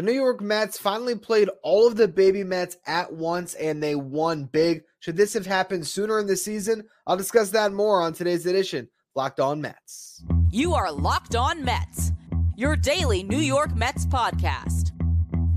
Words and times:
The 0.00 0.06
New 0.06 0.12
York 0.12 0.40
Mets 0.40 0.78
finally 0.78 1.14
played 1.14 1.50
all 1.62 1.86
of 1.86 1.94
the 1.94 2.08
baby 2.08 2.42
Mets 2.42 2.78
at 2.86 3.12
once 3.12 3.52
and 3.52 3.82
they 3.82 3.94
won 3.94 4.44
big. 4.44 4.84
Should 5.00 5.18
this 5.18 5.34
have 5.34 5.44
happened 5.44 5.86
sooner 5.86 6.18
in 6.18 6.26
the 6.26 6.38
season? 6.38 6.84
I'll 7.06 7.18
discuss 7.18 7.50
that 7.50 7.74
more 7.74 8.00
on 8.00 8.14
today's 8.14 8.46
edition. 8.46 8.88
Locked 9.14 9.40
on 9.40 9.60
Mets. 9.60 10.24
You 10.50 10.72
are 10.72 10.90
Locked 10.90 11.36
on 11.36 11.62
Mets, 11.66 12.12
your 12.56 12.76
daily 12.76 13.22
New 13.22 13.36
York 13.36 13.76
Mets 13.76 14.06
podcast. 14.06 14.92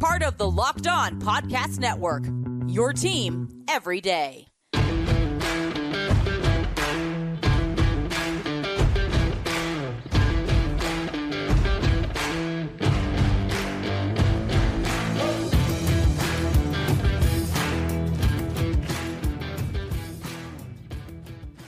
Part 0.02 0.24
of 0.24 0.38
the 0.38 0.52
Locked 0.52 0.88
on 0.88 1.22
Podcast 1.22 1.80
Network, 1.80 2.26
your 2.68 2.92
team 2.92 3.48
every 3.70 4.02
day. 4.02 4.48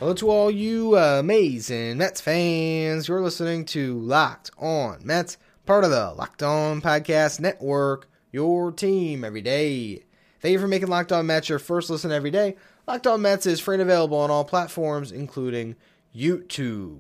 Hello 0.06 0.14
to 0.14 0.30
all 0.30 0.52
you 0.52 0.96
amazing 0.96 1.98
Mets 1.98 2.22
fans. 2.22 3.08
You're 3.08 3.22
listening 3.22 3.66
to 3.66 3.98
Locked 3.98 4.52
On 4.60 5.00
Mets, 5.04 5.40
part 5.66 5.84
of 5.84 5.90
the 5.90 6.14
Locked 6.14 6.44
On 6.44 6.80
Podcast 6.80 7.40
Network, 7.40 8.08
your 8.32 8.72
team 8.72 9.24
every 9.24 9.42
day. 9.42 10.04
Thank 10.42 10.54
you 10.54 10.60
for 10.60 10.68
making 10.68 10.90
Locked 10.90 11.12
On 11.12 11.26
Mets 11.26 11.50
your 11.50 11.58
first 11.58 11.90
listen 11.90 12.12
every 12.12 12.30
day. 12.30 12.56
Locked 12.86 13.08
On 13.08 13.20
Mets 13.20 13.48
is 13.48 13.60
free 13.60 13.78
and 13.78 13.82
available 13.82 14.20
on 14.20 14.30
all 14.30 14.46
platforms, 14.46 15.12
including 15.12 15.76
YouTube. 16.16 17.00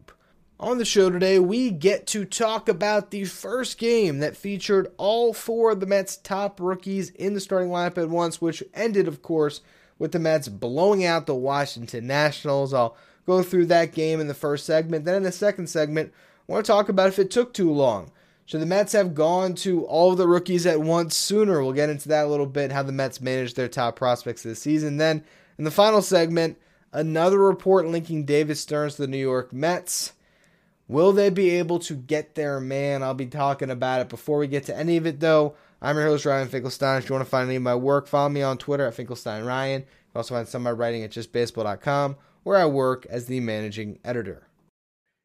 On 0.59 0.79
the 0.79 0.83
show 0.83 1.11
today, 1.11 1.37
we 1.37 1.69
get 1.69 2.07
to 2.07 2.25
talk 2.25 2.67
about 2.67 3.11
the 3.11 3.25
first 3.25 3.77
game 3.77 4.17
that 4.17 4.35
featured 4.35 4.87
all 4.97 5.31
four 5.31 5.69
of 5.69 5.79
the 5.79 5.85
Mets' 5.85 6.17
top 6.17 6.59
rookies 6.59 7.11
in 7.11 7.35
the 7.35 7.39
starting 7.39 7.69
lineup 7.69 7.99
at 7.99 8.09
once, 8.09 8.41
which 8.41 8.63
ended, 8.73 9.07
of 9.07 9.21
course, 9.21 9.61
with 9.97 10.11
the 10.11 10.19
Mets 10.19 10.47
blowing 10.47 11.05
out 11.05 11.25
the 11.25 11.35
Washington 11.35 12.07
Nationals. 12.07 12.73
I'll 12.73 12.97
go 13.25 13.41
through 13.43 13.67
that 13.67 13.93
game 13.93 14.19
in 14.19 14.27
the 14.27 14.33
first 14.33 14.65
segment. 14.65 15.05
Then 15.05 15.15
in 15.15 15.23
the 15.23 15.31
second 15.31 15.67
segment, 15.67 16.13
I 16.47 16.51
want 16.51 16.65
to 16.65 16.71
talk 16.71 16.89
about 16.89 17.07
if 17.07 17.19
it 17.19 17.31
took 17.31 17.53
too 17.53 17.71
long. 17.71 18.11
Should 18.45 18.61
the 18.61 18.67
Mets 18.67 18.93
have 18.93 19.15
gone 19.15 19.55
to 19.55 19.85
all 19.85 20.15
the 20.15 20.27
rookies 20.27 20.67
at 20.67 20.79
once 20.79 21.15
sooner? 21.15 21.63
We'll 21.63 21.73
get 21.73 21.89
into 21.89 22.09
that 22.09 22.25
a 22.25 22.29
little 22.29 22.45
bit, 22.45 22.71
how 22.71 22.83
the 22.83 22.91
Mets 22.91 23.19
managed 23.19 23.55
their 23.55 23.67
top 23.67 23.95
prospects 23.95 24.43
this 24.43 24.61
season. 24.61 24.97
Then 24.97 25.23
in 25.57 25.63
the 25.63 25.71
final 25.71 26.03
segment, 26.03 26.57
another 26.91 27.39
report 27.39 27.87
linking 27.87 28.23
David 28.23 28.57
Stearns 28.57 28.95
to 28.95 29.01
the 29.01 29.07
New 29.07 29.17
York 29.17 29.51
Mets. 29.51 30.13
Will 30.87 31.13
they 31.13 31.29
be 31.29 31.51
able 31.51 31.79
to 31.79 31.95
get 31.95 32.35
their 32.35 32.59
man? 32.59 33.01
I'll 33.01 33.15
be 33.15 33.25
talking 33.25 33.71
about 33.71 34.01
it. 34.01 34.09
Before 34.09 34.37
we 34.37 34.47
get 34.47 34.65
to 34.65 34.77
any 34.77 34.97
of 34.97 35.07
it, 35.07 35.19
though, 35.19 35.55
I'm 35.81 35.97
your 35.97 36.05
host, 36.05 36.25
Ryan 36.25 36.47
Finkelstein. 36.47 36.99
If 36.99 37.09
you 37.09 37.13
want 37.13 37.25
to 37.25 37.29
find 37.29 37.47
any 37.47 37.55
of 37.55 37.63
my 37.63 37.75
work, 37.75 38.07
follow 38.07 38.29
me 38.29 38.43
on 38.43 38.57
Twitter 38.57 38.85
at 38.85 38.93
Finkelstein 38.93 39.43
Ryan. 39.43 39.81
You 39.81 39.87
can 39.87 40.17
also 40.19 40.35
find 40.35 40.47
some 40.47 40.61
of 40.61 40.63
my 40.63 40.71
writing 40.71 41.03
at 41.03 41.11
justbaseball.com, 41.11 42.17
where 42.43 42.57
I 42.57 42.65
work 42.65 43.07
as 43.09 43.25
the 43.25 43.39
managing 43.39 43.99
editor. 44.05 44.47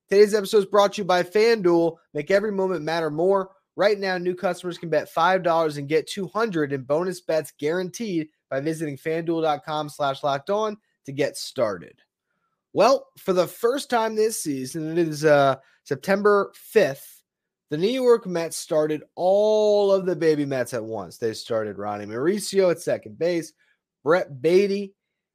Today's 0.08 0.34
episode 0.34 0.58
is 0.58 0.66
brought 0.66 0.94
to 0.94 1.02
you 1.02 1.04
by 1.04 1.22
FanDuel. 1.22 1.96
Make 2.14 2.30
every 2.30 2.52
moment 2.52 2.82
matter 2.82 3.10
more. 3.10 3.50
Right 3.76 3.98
now, 3.98 4.18
new 4.18 4.34
customers 4.34 4.78
can 4.78 4.88
bet 4.88 5.12
$5 5.12 5.78
and 5.78 5.88
get 5.88 6.08
200 6.08 6.72
in 6.72 6.82
bonus 6.82 7.20
bets 7.20 7.52
guaranteed 7.58 8.28
by 8.50 8.60
visiting 8.60 8.96
fanduel.com 8.96 9.88
slash 9.88 10.22
locked 10.22 10.50
on 10.50 10.76
to 11.06 11.12
get 11.12 11.36
started. 11.36 12.00
Well, 12.72 13.08
for 13.18 13.32
the 13.32 13.46
first 13.46 13.90
time 13.90 14.14
this 14.14 14.42
season, 14.42 14.96
it 14.96 15.08
is 15.08 15.24
uh, 15.24 15.56
September 15.84 16.52
5th 16.74 17.20
the 17.70 17.78
New 17.78 17.88
York 17.88 18.26
Mets 18.26 18.56
started 18.56 19.04
all 19.14 19.92
of 19.92 20.04
the 20.04 20.16
baby 20.16 20.44
Mets 20.44 20.74
at 20.74 20.84
once. 20.84 21.18
They 21.18 21.32
started 21.32 21.78
Ronnie 21.78 22.04
Mauricio 22.04 22.70
at 22.72 22.80
second 22.80 23.16
base, 23.16 23.52
Brett 24.02 24.42
Baty 24.42 24.92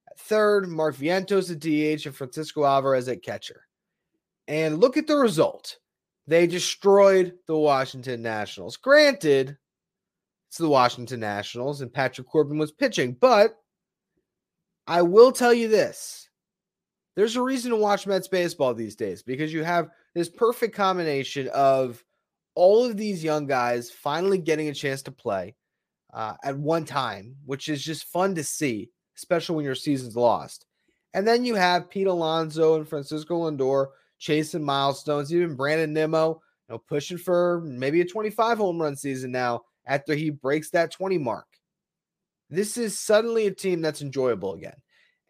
at 0.10 0.20
third, 0.20 0.68
Mark 0.68 0.98
Vientos 0.98 1.50
at 1.50 1.60
DH, 1.60 2.06
and 2.06 2.16
Francisco 2.16 2.66
Alvarez 2.66 3.08
at 3.08 3.24
catcher. 3.24 3.66
And 4.50 4.80
look 4.80 4.98
at 4.98 5.08
the 5.08 5.16
result. 5.16 5.78
They 6.28 6.46
destroyed 6.46 7.34
the 7.48 7.58
Washington 7.58 8.22
Nationals. 8.22 8.76
Granted, 8.76 9.58
it's 10.50 10.58
the 10.58 10.68
Washington 10.68 11.22
Nationals 11.22 11.82
and 11.82 11.94
Patrick 11.94 12.28
Corbin 12.28 12.58
was 12.58 12.72
pitching, 12.74 13.14
but 13.14 13.56
I 14.88 15.04
will 15.04 15.32
tell 15.32 15.54
you 15.54 15.70
this. 15.70 16.25
There's 17.16 17.36
a 17.36 17.42
reason 17.42 17.72
to 17.72 17.78
watch 17.78 18.06
Mets 18.06 18.28
baseball 18.28 18.74
these 18.74 18.96
days 18.96 19.24
because 19.24 19.54
you 19.54 19.64
have 19.64 19.90
this 20.14 20.30
perfect 20.30 20.76
combination 20.76 21.48
of 21.50 22.04
all 22.56 22.86
of 22.86 22.98
these 22.98 23.24
young 23.24 23.46
guys 23.46 23.90
finally 23.90 24.38
getting 24.38 24.68
a 24.70 24.74
chance 24.74 25.02
to 25.04 25.12
play 25.12 25.56
uh, 26.14 26.36
at 26.44 26.58
one 26.58 26.86
time, 26.86 27.36
which 27.46 27.70
is 27.70 27.84
just 27.84 28.06
fun 28.06 28.36
to 28.36 28.44
see, 28.44 28.90
especially 29.18 29.56
when 29.56 29.66
your 29.66 29.76
season's 29.76 30.16
lost. 30.16 30.66
And 31.14 31.26
then 31.26 31.46
you 31.46 31.56
have 31.56 31.90
Pete 31.90 32.08
Alonso 32.08 32.76
and 32.76 32.88
Francisco 32.88 33.50
Lindor 33.50 33.88
chasing 34.20 34.64
milestones, 34.64 35.34
even 35.34 35.56
Brandon 35.56 35.94
Nimmo, 35.94 36.42
you 36.68 36.74
know, 36.74 36.78
pushing 36.78 37.18
for 37.18 37.62
maybe 37.62 38.02
a 38.02 38.06
25 38.06 38.58
home 38.58 38.82
run 38.82 38.96
season 38.96 39.32
now 39.32 39.62
after 39.86 40.16
he 40.16 40.30
breaks 40.30 40.70
that 40.72 40.92
20 40.92 41.18
mark. 41.18 41.48
This 42.50 42.78
is 42.78 43.00
suddenly 43.00 43.48
a 43.48 43.52
team 43.52 43.82
that's 43.82 44.02
enjoyable 44.02 44.54
again. 44.54 44.76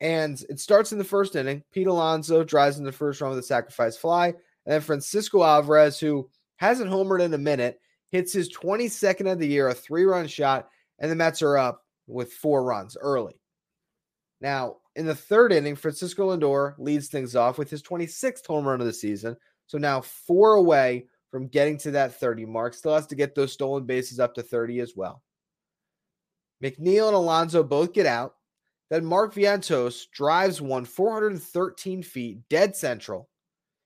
And 0.02 0.42
it 0.50 0.60
starts 0.60 0.92
in 0.92 0.98
the 0.98 1.04
first 1.04 1.36
inning. 1.36 1.64
Pete 1.72 1.88
Alonso 1.88 2.44
drives 2.44 2.78
in 2.78 2.84
the 2.84 2.92
first 2.92 3.22
run 3.22 3.30
with 3.30 3.40
a 3.40 3.44
sacrifice 3.44 3.96
fly. 3.98 4.28
And 4.28 4.36
then 4.74 4.82
Francisco 4.82 5.44
Alvarez, 5.44 6.00
who 6.00 6.30
hasn't 6.58 6.90
homered 6.90 7.22
in 7.22 7.34
a 7.34 7.38
minute, 7.38 7.80
hits 8.12 8.34
his 8.34 8.54
22nd 8.54 9.32
of 9.32 9.40
the 9.40 9.48
year, 9.48 9.70
a 9.70 9.74
three 9.74 10.06
run 10.06 10.28
shot, 10.28 10.70
and 11.00 11.12
the 11.12 11.16
Mets 11.16 11.42
are 11.42 11.58
up 11.58 11.84
with 12.08 12.34
four 12.34 12.64
runs 12.64 12.98
early. 13.00 13.40
Now, 14.42 14.78
in 14.96 15.06
the 15.06 15.16
third 15.16 15.52
inning, 15.52 15.76
Francisco 15.76 16.36
Lindor 16.36 16.76
leads 16.78 17.08
things 17.08 17.36
off 17.36 17.58
with 17.58 17.70
his 17.70 17.84
26th 17.84 18.46
home 18.46 18.68
run 18.68 18.82
of 18.82 18.88
the 18.88 18.94
season. 18.94 19.36
So 19.68 19.78
now 19.78 20.02
four 20.02 20.56
away 20.56 21.08
from 21.32 21.48
getting 21.48 21.78
to 21.80 21.92
that 21.92 22.20
30 22.20 22.46
mark. 22.46 22.74
Still 22.74 22.96
has 22.96 23.08
to 23.08 23.16
get 23.16 23.36
those 23.36 23.52
stolen 23.52 23.86
bases 23.86 24.20
up 24.20 24.36
to 24.36 24.44
30 24.44 24.80
as 24.80 24.94
well. 24.96 25.22
McNeil 26.64 27.08
and 27.08 27.16
Alonso 27.16 27.64
both 27.64 27.94
get 27.94 28.06
out. 28.06 28.36
Then 28.90 29.06
Mark 29.06 29.34
Vientos 29.34 30.10
drives 30.12 30.62
one 30.62 30.86
413 30.86 32.04
feet, 32.04 32.40
dead 32.50 32.76
central, 32.76 33.30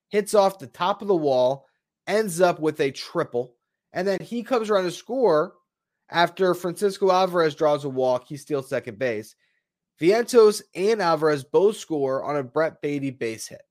hits 0.09 0.33
off 0.33 0.59
the 0.59 0.67
top 0.67 1.01
of 1.01 1.07
the 1.07 1.15
wall, 1.15 1.65
ends 2.07 2.41
up 2.41 2.59
with 2.59 2.79
a 2.81 2.91
triple. 2.91 3.55
And 3.93 4.07
then 4.07 4.19
he 4.21 4.43
comes 4.43 4.69
around 4.69 4.83
to 4.83 4.91
score 4.91 5.53
after 6.09 6.53
Francisco 6.53 7.11
Alvarez 7.11 7.55
draws 7.55 7.85
a 7.85 7.89
walk. 7.89 8.27
He 8.27 8.37
steals 8.37 8.69
second 8.69 8.99
base. 8.99 9.35
Vientos 9.99 10.61
and 10.75 11.01
Alvarez 11.01 11.43
both 11.43 11.77
score 11.77 12.23
on 12.23 12.37
a 12.37 12.43
Brett 12.43 12.81
Baty 12.81 13.11
base 13.11 13.47
hit. 13.47 13.61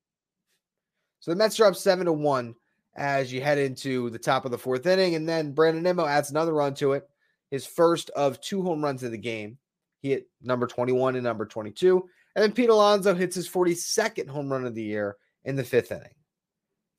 So 1.21 1.31
the 1.31 1.37
Mets 1.37 1.59
are 1.61 1.67
up 1.67 1.77
seven 1.77 2.07
to 2.07 2.13
one 2.13 2.55
as 2.97 3.33
you 3.33 3.41
head 3.41 3.59
into 3.59 4.11
the 4.11 4.19
top 4.19 4.45
of 4.45 4.51
the 4.51 4.59
fourth 4.59 4.87
inning, 4.87 5.15
and 5.15 5.29
then 5.29 5.53
Brandon 5.53 5.83
Nimmo 5.83 6.05
adds 6.05 6.31
another 6.31 6.53
run 6.53 6.75
to 6.75 6.93
it, 6.93 7.09
his 7.51 7.65
first 7.65 8.11
of 8.11 8.41
two 8.41 8.63
home 8.63 8.83
runs 8.83 9.05
in 9.05 9.13
the 9.13 9.19
game. 9.19 9.59
He 10.01 10.11
hit 10.11 10.29
number 10.43 10.67
21 10.67 11.17
and 11.17 11.25
number 11.25 11.47
22, 11.47 12.09
and 12.37 12.43
then 12.43 12.53
Pete 12.53 12.71
Alonso 12.71 13.15
hits 13.15 13.35
his 13.35 13.49
42nd 13.49 14.29
home 14.29 14.51
run 14.51 14.65
of 14.65 14.75
the 14.75 14.83
year 14.83 15.17
in 15.45 15.57
the 15.57 15.65
fifth 15.65 15.91
inning. 15.91 16.15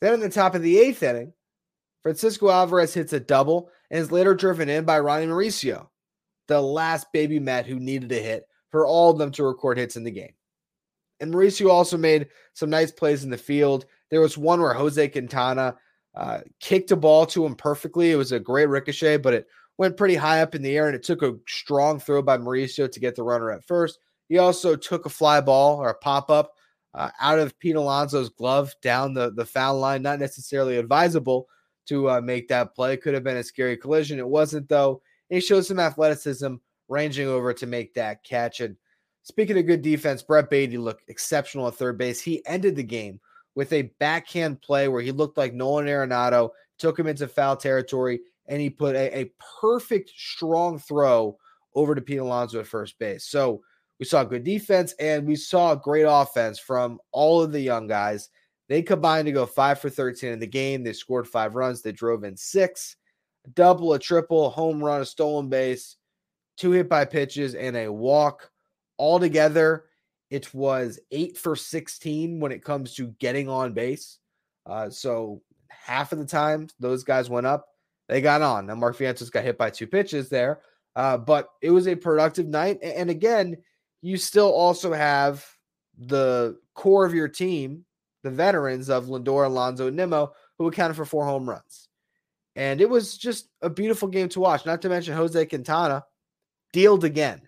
Then 0.02 0.14
in 0.16 0.20
the 0.20 0.30
top 0.30 0.56
of 0.56 0.62
the 0.62 0.78
eighth 0.78 1.04
inning, 1.04 1.34
Francisco 2.02 2.50
Alvarez 2.50 2.94
hits 2.94 3.14
a 3.14 3.20
double 3.20 3.70
and 3.90 4.00
is 4.00 4.12
later 4.12 4.34
driven 4.34 4.70
in 4.70 4.86
by 4.86 5.00
Ronnie 5.00 5.28
Mauricio, 5.28 5.88
the 6.48 6.62
last 6.62 7.08
baby 7.12 7.40
Met 7.40 7.66
who 7.66 7.80
needed 7.80 8.12
a 8.12 8.16
hit 8.16 8.46
for 8.72 8.86
all 8.86 9.12
of 9.12 9.18
them 9.18 9.32
to 9.32 9.44
record 9.44 9.78
hits 9.78 9.98
in 9.98 10.04
the 10.04 10.12
game. 10.12 10.34
And 11.20 11.34
Mauricio 11.34 11.70
also 11.70 11.98
made 11.98 12.28
some 12.54 12.70
nice 12.70 12.92
plays 12.92 13.24
in 13.24 13.30
the 13.30 13.38
field. 13.38 13.86
There 14.10 14.22
was 14.22 14.38
one 14.38 14.62
where 14.62 14.74
Jose 14.74 15.10
Quintana 15.10 15.76
uh, 16.16 16.40
kicked 16.60 16.92
a 16.92 16.96
ball 16.96 17.26
to 17.28 17.46
him 17.46 17.56
perfectly. 17.56 18.12
It 18.12 18.16
was 18.16 18.32
a 18.32 18.40
great 18.40 18.70
ricochet, 18.70 19.18
but 19.18 19.34
it 19.34 19.48
went 19.80 19.96
pretty 19.96 20.16
high 20.16 20.42
up 20.42 20.56
in 20.56 20.62
the 20.62 20.76
air, 20.76 20.88
and 20.88 20.96
it 20.96 21.04
took 21.04 21.22
a 21.24 21.38
strong 21.48 22.02
throw 22.02 22.22
by 22.22 22.38
Mauricio 22.38 22.92
to 22.92 23.00
get 23.00 23.16
the 23.16 23.24
runner 23.24 23.50
at 23.50 23.66
first. 23.66 23.98
He 24.28 24.38
also 24.38 24.76
took 24.76 25.06
a 25.06 25.10
fly 25.10 25.40
ball 25.40 25.78
or 25.78 25.90
a 25.90 25.98
pop 25.98 26.30
up 26.30 26.52
uh, 26.94 27.10
out 27.22 27.40
of 27.40 27.58
Pete 27.60 27.78
Alonso's 27.78 28.28
glove 28.28 28.76
down 28.82 29.14
the, 29.14 29.32
the 29.32 29.46
foul 29.46 29.80
line. 29.80 30.02
Not 30.02 30.20
necessarily 30.20 30.76
advisable 30.76 31.48
to 31.88 32.10
uh, 32.10 32.20
make 32.20 32.50
that 32.50 32.76
play. 32.76 32.98
Could 32.98 33.14
have 33.14 33.24
been 33.24 33.38
a 33.38 33.44
scary 33.44 33.78
collision. 33.78 34.20
It 34.20 34.28
wasn't, 34.28 34.68
though. 34.68 35.02
He 35.30 35.40
showed 35.40 35.66
some 35.66 35.80
athleticism 35.80 36.56
ranging 36.90 37.30
over 37.30 37.54
to 37.54 37.66
make 37.66 37.94
that 37.94 38.22
catch. 38.26 38.60
And 38.60 38.76
speaking 39.24 39.58
of 39.58 39.66
good 39.66 39.82
defense, 39.82 40.22
Brett 40.22 40.50
Baty 40.50 40.78
looked 40.78 41.10
exceptional 41.10 41.70
at 41.70 41.76
third 41.76 41.98
base. 41.98 42.20
He 42.20 42.46
ended 42.46 42.76
the 42.76 42.84
game 42.84 43.22
with 43.56 43.72
a 43.72 43.94
backhand 43.98 44.62
play 44.62 44.90
where 44.90 45.02
he 45.02 45.14
looked 45.14 45.38
like 45.38 45.54
Nolan 45.54 45.86
Arenado, 45.86 46.50
took 46.78 47.00
him 47.00 47.08
into 47.08 47.30
foul 47.30 47.56
territory, 47.56 48.20
and 48.50 48.60
he 48.60 48.70
put 48.70 48.96
a, 48.96 49.20
a 49.20 49.32
perfect, 49.62 50.10
strong 50.10 50.78
throw 50.78 51.38
over 51.76 51.96
to 51.96 52.02
Pete 52.02 52.20
Alonso 52.20 52.60
at 52.60 52.68
first 52.68 53.00
base. 53.00 53.26
So, 53.26 53.62
we 54.00 54.06
saw 54.06 54.24
good 54.24 54.46
defense 54.46 54.94
and 55.00 55.28
we 55.28 55.36
saw 55.36 55.76
great 55.76 56.06
offense 56.08 56.58
from 56.58 57.00
all 57.12 57.42
of 57.42 57.52
the 57.52 57.60
young 57.60 57.86
guys. 57.86 58.30
They 58.70 58.82
combined 58.82 59.26
to 59.26 59.32
go 59.32 59.46
five 59.46 59.80
for 59.80 59.90
13 59.90 60.32
in 60.32 60.40
the 60.40 60.48
game. 60.48 60.84
They 60.84 60.94
scored 60.94 61.28
five 61.28 61.56
runs. 61.56 61.82
They 61.82 61.92
drove 61.92 62.24
in 62.24 62.38
six. 62.38 62.96
a 63.46 63.50
double, 63.50 63.94
a 63.94 64.00
triple, 64.00 64.48
a 64.48 64.50
home 64.50 64.82
run, 64.82 65.02
a 65.02 65.06
stolen 65.06 65.50
base, 65.50 65.98
two 66.56 66.72
hit 66.72 66.88
by 66.88 67.04
pitches, 67.06 67.56
and 67.56 67.76
a 67.76 67.92
walk. 67.92 68.52
Altogether, 68.98 69.86
it 70.30 70.54
was 70.54 71.00
eight 71.12 71.38
for 71.38 71.56
16 71.56 72.40
when 72.40 72.52
it 72.52 72.64
comes 72.64 72.94
to 72.96 73.08
getting 73.20 73.50
on 73.50 73.74
base. 73.74 74.20
Uh, 74.66 74.90
so 74.90 75.42
half 75.68 76.12
of 76.12 76.20
the 76.20 76.26
time 76.26 76.68
those 76.80 77.04
guys 77.04 77.30
went 77.30 77.48
up, 77.48 77.69
they 78.10 78.22
got 78.22 78.42
on. 78.42 78.66
Now 78.66 78.76
Mark 78.76 78.98
Vientos 78.98 79.32
got 79.32 79.44
hit 79.44 79.58
by 79.58 79.70
two 79.70 79.88
pitches 79.88 80.28
there, 80.30 80.60
uh, 80.96 81.18
but 81.18 81.48
it 81.62 81.70
was 81.70 81.88
a 81.88 81.96
productive 81.96 82.48
night. 82.48 82.80
And 82.84 83.10
again, 83.10 83.56
you 84.02 84.18
still 84.18 84.52
also 84.52 84.92
have 84.92 85.46
the 85.98 86.58
core 86.74 87.06
of 87.06 87.14
your 87.14 87.28
team, 87.28 87.86
the 88.24 88.32
veterans 88.32 88.90
of 88.90 89.06
Lindor, 89.06 89.46
Alonso, 89.46 89.88
and 89.88 89.96
Nimmo, 89.96 90.34
who 90.58 90.68
accounted 90.68 90.98
for 90.98 91.06
four 91.06 91.24
home 91.24 91.48
runs. 91.48 91.88
And 92.56 92.82
it 92.82 92.90
was 92.90 93.18
just 93.18 93.48
a 93.62 93.70
beautiful 93.70 94.08
game 94.08 94.28
to 94.30 94.40
watch. 94.40 94.66
Not 94.66 94.82
to 94.82 94.90
mention 94.90 95.16
Jose 95.16 95.46
Quintana 95.46 96.04
dealed 96.74 97.04
again. 97.04 97.42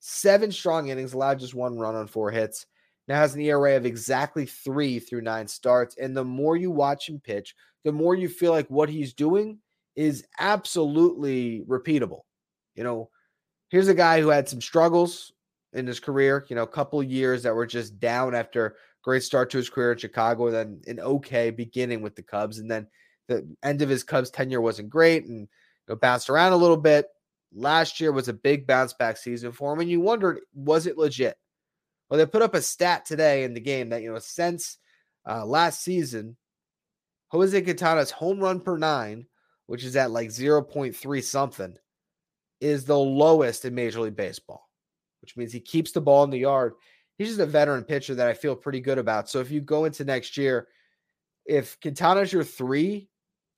Seven 0.00 0.50
strong 0.50 0.88
innings, 0.88 1.12
allowed 1.12 1.38
just 1.38 1.54
one 1.54 1.78
run 1.78 1.94
on 1.94 2.06
four 2.06 2.30
hits. 2.30 2.66
Now 3.08 3.16
has 3.16 3.34
an 3.34 3.42
ERA 3.42 3.76
of 3.76 3.84
exactly 3.84 4.46
three 4.46 5.00
through 5.00 5.20
nine 5.20 5.48
starts. 5.48 5.96
And 5.98 6.16
the 6.16 6.24
more 6.24 6.56
you 6.56 6.70
watch 6.70 7.08
him 7.08 7.20
pitch, 7.20 7.54
the 7.84 7.92
more 7.92 8.14
you 8.14 8.28
feel 8.28 8.52
like 8.52 8.68
what 8.68 8.88
he's 8.88 9.12
doing 9.12 9.58
is 9.98 10.24
absolutely 10.38 11.64
repeatable. 11.68 12.20
You 12.76 12.84
know, 12.84 13.10
here's 13.68 13.88
a 13.88 13.94
guy 13.94 14.20
who 14.20 14.28
had 14.28 14.48
some 14.48 14.60
struggles 14.60 15.32
in 15.72 15.88
his 15.88 15.98
career, 15.98 16.46
you 16.48 16.54
know, 16.54 16.62
a 16.62 16.68
couple 16.68 17.02
years 17.02 17.42
that 17.42 17.54
were 17.56 17.66
just 17.66 17.98
down 17.98 18.32
after 18.32 18.76
great 19.02 19.24
start 19.24 19.50
to 19.50 19.56
his 19.56 19.68
career 19.68 19.90
in 19.92 19.98
Chicago, 19.98 20.46
and 20.46 20.54
then 20.54 20.80
an 20.86 21.00
okay 21.00 21.50
beginning 21.50 22.00
with 22.00 22.14
the 22.14 22.22
Cubs. 22.22 22.60
And 22.60 22.70
then 22.70 22.86
the 23.26 23.44
end 23.64 23.82
of 23.82 23.88
his 23.88 24.04
Cubs 24.04 24.30
tenure 24.30 24.60
wasn't 24.60 24.88
great 24.88 25.24
and 25.24 25.40
you 25.40 25.48
know, 25.88 25.96
bounced 25.96 26.30
around 26.30 26.52
a 26.52 26.56
little 26.56 26.76
bit. 26.76 27.06
Last 27.52 27.98
year 28.00 28.12
was 28.12 28.28
a 28.28 28.32
big 28.32 28.68
bounce 28.68 28.92
back 28.92 29.16
season 29.16 29.50
for 29.50 29.72
him, 29.72 29.80
and 29.80 29.90
you 29.90 30.00
wondered, 30.00 30.38
was 30.54 30.86
it 30.86 30.96
legit? 30.96 31.36
Well, 32.08 32.18
they 32.18 32.26
put 32.26 32.42
up 32.42 32.54
a 32.54 32.62
stat 32.62 33.04
today 33.04 33.42
in 33.42 33.52
the 33.52 33.60
game 33.60 33.88
that, 33.88 34.02
you 34.02 34.12
know, 34.12 34.20
since 34.20 34.78
uh, 35.28 35.44
last 35.44 35.82
season, 35.82 36.36
Jose 37.30 37.60
Quintana's 37.62 38.12
home 38.12 38.38
run 38.38 38.60
per 38.60 38.78
nine, 38.78 39.26
which 39.68 39.84
is 39.84 39.94
at 39.96 40.10
like 40.10 40.30
0.3 40.30 41.22
something, 41.22 41.76
is 42.60 42.84
the 42.84 42.98
lowest 42.98 43.64
in 43.64 43.74
Major 43.74 44.00
League 44.00 44.16
Baseball, 44.16 44.68
which 45.20 45.36
means 45.36 45.52
he 45.52 45.60
keeps 45.60 45.92
the 45.92 46.00
ball 46.00 46.24
in 46.24 46.30
the 46.30 46.38
yard. 46.38 46.72
He's 47.18 47.28
just 47.28 47.40
a 47.40 47.46
veteran 47.46 47.84
pitcher 47.84 48.14
that 48.16 48.28
I 48.28 48.34
feel 48.34 48.56
pretty 48.56 48.80
good 48.80 48.98
about. 48.98 49.28
So 49.28 49.40
if 49.40 49.50
you 49.50 49.60
go 49.60 49.84
into 49.84 50.04
next 50.04 50.36
year, 50.36 50.68
if 51.44 51.78
Quintana's 51.80 52.32
your 52.32 52.44
three, 52.44 53.08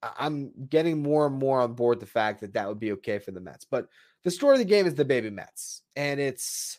I'm 0.02 0.50
getting 0.68 1.00
more 1.00 1.26
and 1.26 1.36
more 1.36 1.60
on 1.60 1.74
board 1.74 2.00
the 2.00 2.06
fact 2.06 2.40
that 2.40 2.54
that 2.54 2.68
would 2.68 2.80
be 2.80 2.92
okay 2.92 3.18
for 3.18 3.30
the 3.30 3.40
Mets. 3.40 3.64
But 3.64 3.86
the 4.24 4.30
story 4.30 4.54
of 4.54 4.58
the 4.58 4.64
game 4.64 4.86
is 4.86 4.94
the 4.94 5.04
baby 5.04 5.30
Mets, 5.30 5.82
and 5.94 6.18
it's 6.18 6.78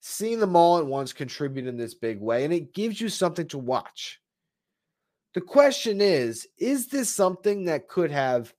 seeing 0.00 0.40
them 0.40 0.56
all 0.56 0.78
at 0.78 0.86
once 0.86 1.12
contribute 1.12 1.66
in 1.66 1.76
this 1.76 1.94
big 1.94 2.20
way, 2.20 2.44
and 2.44 2.52
it 2.52 2.74
gives 2.74 3.00
you 3.00 3.08
something 3.08 3.46
to 3.48 3.58
watch. 3.58 4.20
The 5.38 5.44
question 5.44 6.00
is, 6.00 6.48
is 6.58 6.88
this 6.88 7.14
something 7.14 7.66
that 7.66 7.86
could 7.86 8.10
have 8.10 8.52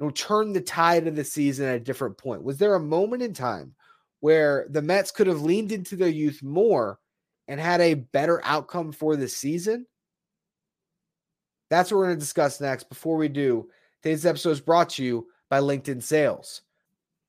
you 0.00 0.06
know, 0.06 0.10
turned 0.10 0.56
the 0.56 0.60
tide 0.60 1.06
of 1.06 1.14
the 1.14 1.22
season 1.22 1.68
at 1.68 1.76
a 1.76 1.78
different 1.78 2.18
point? 2.18 2.42
Was 2.42 2.58
there 2.58 2.74
a 2.74 2.80
moment 2.80 3.22
in 3.22 3.32
time 3.32 3.76
where 4.18 4.66
the 4.68 4.82
Mets 4.82 5.12
could 5.12 5.28
have 5.28 5.42
leaned 5.42 5.70
into 5.70 5.94
their 5.94 6.08
youth 6.08 6.42
more 6.42 6.98
and 7.46 7.60
had 7.60 7.80
a 7.80 7.94
better 7.94 8.40
outcome 8.42 8.90
for 8.90 9.14
the 9.14 9.28
season? 9.28 9.86
That's 11.70 11.92
what 11.92 11.98
we're 11.98 12.06
going 12.06 12.16
to 12.16 12.20
discuss 12.20 12.60
next. 12.60 12.88
Before 12.88 13.16
we 13.16 13.28
do, 13.28 13.68
today's 14.02 14.26
episode 14.26 14.50
is 14.50 14.60
brought 14.60 14.90
to 14.90 15.04
you 15.04 15.28
by 15.48 15.60
LinkedIn 15.60 16.02
Sales. 16.02 16.62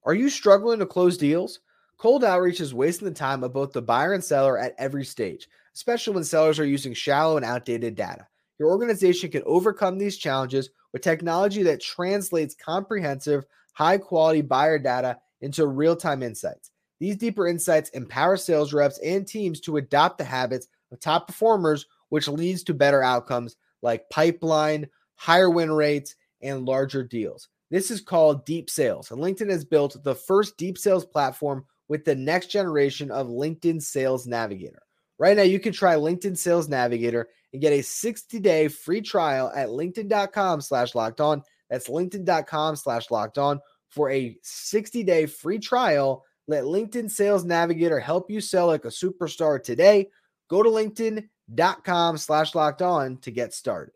Are 0.04 0.16
you 0.16 0.32
struggling 0.32 0.80
to 0.80 0.88
close 0.88 1.16
deals? 1.16 1.60
Cold 2.00 2.24
outreach 2.24 2.60
is 2.60 2.74
wasting 2.74 3.08
the 3.08 3.14
time 3.14 3.44
of 3.44 3.54
both 3.54 3.72
the 3.72 3.84
buyer 3.84 4.14
and 4.14 4.24
seller 4.24 4.58
at 4.58 4.74
every 4.80 5.06
stage, 5.06 5.48
especially 5.76 6.16
when 6.16 6.24
sellers 6.24 6.58
are 6.58 6.66
using 6.66 6.96
shallow 6.96 7.38
and 7.38 7.46
outdated 7.46 7.94
data. 7.94 8.26
Your 8.64 8.72
organization 8.72 9.30
can 9.30 9.44
overcome 9.46 9.98
these 9.98 10.16
challenges 10.16 10.70
with 10.94 11.02
technology 11.02 11.64
that 11.64 11.82
translates 11.82 12.56
comprehensive, 12.56 13.44
high 13.74 13.98
quality 13.98 14.40
buyer 14.40 14.80
data 14.80 15.18
into 15.42 15.68
real 15.68 15.98
time 15.98 16.24
insights. 16.24 16.72
These 17.02 17.18
deeper 17.18 17.46
insights 17.46 17.90
empower 17.90 18.38
sales 18.38 18.72
reps 18.72 19.00
and 19.00 19.28
teams 19.28 19.60
to 19.60 19.76
adopt 19.76 20.18
the 20.18 20.24
habits 20.24 20.70
of 20.94 21.02
top 21.02 21.28
performers, 21.28 21.88
which 22.08 22.30
leads 22.30 22.64
to 22.64 22.74
better 22.74 23.04
outcomes 23.04 23.58
like 23.82 24.10
pipeline, 24.10 24.88
higher 25.16 25.50
win 25.50 25.74
rates, 25.74 26.16
and 26.42 26.64
larger 26.64 27.04
deals. 27.04 27.50
This 27.70 27.92
is 27.92 28.00
called 28.00 28.46
deep 28.46 28.70
sales. 28.70 29.12
And 29.12 29.20
LinkedIn 29.20 29.50
has 29.50 29.66
built 29.66 30.02
the 30.06 30.16
first 30.16 30.56
deep 30.56 30.78
sales 30.78 31.04
platform 31.04 31.66
with 31.90 32.06
the 32.06 32.16
next 32.16 32.48
generation 32.48 33.12
of 33.12 33.28
LinkedIn 33.28 33.82
Sales 33.82 34.26
Navigator. 34.26 34.84
Right 35.20 35.36
now, 35.36 35.44
you 35.44 35.60
can 35.60 35.74
try 35.74 35.96
LinkedIn 35.96 36.38
Sales 36.38 36.70
Navigator 36.70 37.28
and 37.54 37.62
get 37.62 37.72
a 37.72 37.80
60-day 37.80 38.68
free 38.68 39.02
trial 39.02 39.52
at 39.56 39.70
LinkedIn.com 39.70 40.62
slash 40.62 40.96
locked 40.96 41.22
on. 41.22 41.44
That's 41.70 41.88
LinkedIn.com 41.88 42.76
slash 42.76 43.10
locked 43.12 43.38
on 43.38 43.60
for 43.90 44.10
a 44.10 44.36
60-day 44.44 45.28
free 45.28 45.60
trial. 45.60 46.26
Let 46.48 46.64
LinkedIn 46.64 47.10
Sales 47.10 47.46
Navigator 47.46 48.00
help 48.00 48.30
you 48.30 48.42
sell 48.42 48.68
like 48.68 48.86
a 48.86 48.90
superstar 48.90 49.64
today. 49.64 50.10
Go 50.50 50.62
to 50.62 50.70
linkedin.com 50.70 52.18
slash 52.18 52.54
locked 52.54 52.82
on 52.82 53.18
to 53.18 53.32
get 53.32 53.54
started. 53.54 53.94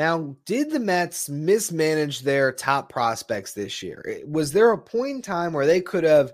Now, 0.00 0.34
did 0.46 0.70
the 0.70 0.80
Mets 0.80 1.28
mismanage 1.28 2.20
their 2.20 2.52
top 2.52 2.88
prospects 2.88 3.52
this 3.52 3.82
year? 3.82 4.22
Was 4.24 4.50
there 4.50 4.72
a 4.72 4.78
point 4.78 5.16
in 5.16 5.20
time 5.20 5.52
where 5.52 5.66
they 5.66 5.82
could 5.82 6.04
have 6.04 6.32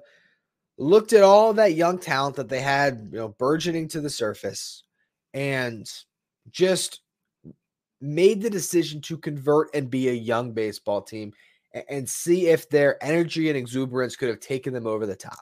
looked 0.79 1.13
at 1.13 1.25
all 1.25 1.53
that 1.55 1.75
young 1.75 1.99
talent 1.99 2.37
that 2.37 2.49
they 2.49 2.61
had, 2.61 3.09
you 3.11 3.19
know, 3.19 3.31
burgeoning 3.31 3.89
to 3.89 4.01
the 4.01 4.09
surface, 4.09 4.85
and 5.35 5.91
just 6.49 7.01
made 8.01 8.41
the 8.41 8.51
decision 8.51 9.01
to 9.01 9.19
convert 9.19 9.75
and 9.75 9.91
be 9.91 10.11
a 10.11 10.13
young 10.13 10.53
baseball 10.53 11.03
team 11.03 11.33
and 11.89 12.09
see 12.09 12.47
if 12.47 12.71
their 12.71 13.03
energy 13.03 13.49
and 13.49 13.59
exuberance 13.59 14.15
could 14.15 14.29
have 14.29 14.39
taken 14.39 14.75
them 14.75 14.87
over 14.87 15.06
the 15.06 15.17
top. 15.17 15.41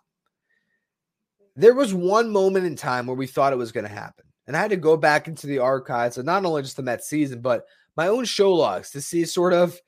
There 1.57 1.75
was 1.75 1.93
one 1.93 2.31
moment 2.31 2.65
in 2.65 2.75
time 2.75 3.07
where 3.07 3.17
we 3.17 3.27
thought 3.27 3.53
it 3.53 3.57
was 3.57 3.71
going 3.71 3.87
to 3.87 3.95
happen. 3.95 4.25
And 4.47 4.57
I 4.57 4.61
had 4.61 4.71
to 4.71 4.77
go 4.77 4.97
back 4.97 5.29
into 5.29 5.47
the 5.47 5.59
archives 5.59 6.17
of 6.17 6.25
not 6.25 6.47
only 6.47 6.63
just 6.63 6.79
the 6.79 6.83
Mets 6.83 7.07
season, 7.07 7.43
but 7.43 7.67
my 7.97 8.09
own 8.09 8.25
show 8.25 8.53
logs 8.53 8.91
to 8.91 9.01
see 9.01 9.25
sort 9.25 9.53
of 9.53 9.79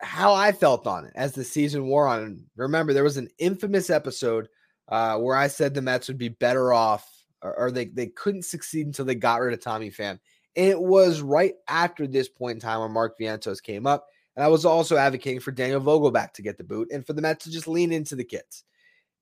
how 0.00 0.32
I 0.32 0.52
felt 0.52 0.86
on 0.86 1.04
it 1.04 1.12
as 1.14 1.32
the 1.32 1.44
season 1.44 1.86
wore 1.86 2.06
on. 2.06 2.22
And 2.22 2.44
remember, 2.56 2.92
there 2.92 3.04
was 3.04 3.16
an 3.16 3.28
infamous 3.38 3.90
episode 3.90 4.48
uh, 4.88 5.18
where 5.18 5.36
I 5.36 5.48
said 5.48 5.74
the 5.74 5.82
Mets 5.82 6.08
would 6.08 6.18
be 6.18 6.28
better 6.28 6.72
off 6.72 7.08
or, 7.42 7.54
or 7.56 7.70
they, 7.70 7.86
they 7.86 8.06
couldn't 8.06 8.44
succeed 8.44 8.86
until 8.86 9.04
they 9.04 9.14
got 9.14 9.40
rid 9.40 9.54
of 9.54 9.62
Tommy 9.62 9.90
Pham. 9.90 10.18
And 10.56 10.68
it 10.68 10.80
was 10.80 11.20
right 11.20 11.54
after 11.68 12.06
this 12.06 12.28
point 12.28 12.56
in 12.56 12.60
time 12.60 12.80
when 12.80 12.92
Mark 12.92 13.18
Vientos 13.18 13.62
came 13.62 13.86
up. 13.86 14.06
And 14.36 14.44
I 14.44 14.48
was 14.48 14.64
also 14.64 14.96
advocating 14.96 15.40
for 15.40 15.52
Daniel 15.52 15.80
Vogelbach 15.80 16.32
to 16.34 16.42
get 16.42 16.56
the 16.58 16.64
boot 16.64 16.88
and 16.92 17.06
for 17.06 17.12
the 17.12 17.22
Mets 17.22 17.44
to 17.44 17.50
just 17.50 17.68
lean 17.68 17.92
into 17.92 18.16
the 18.16 18.24
kids. 18.24 18.64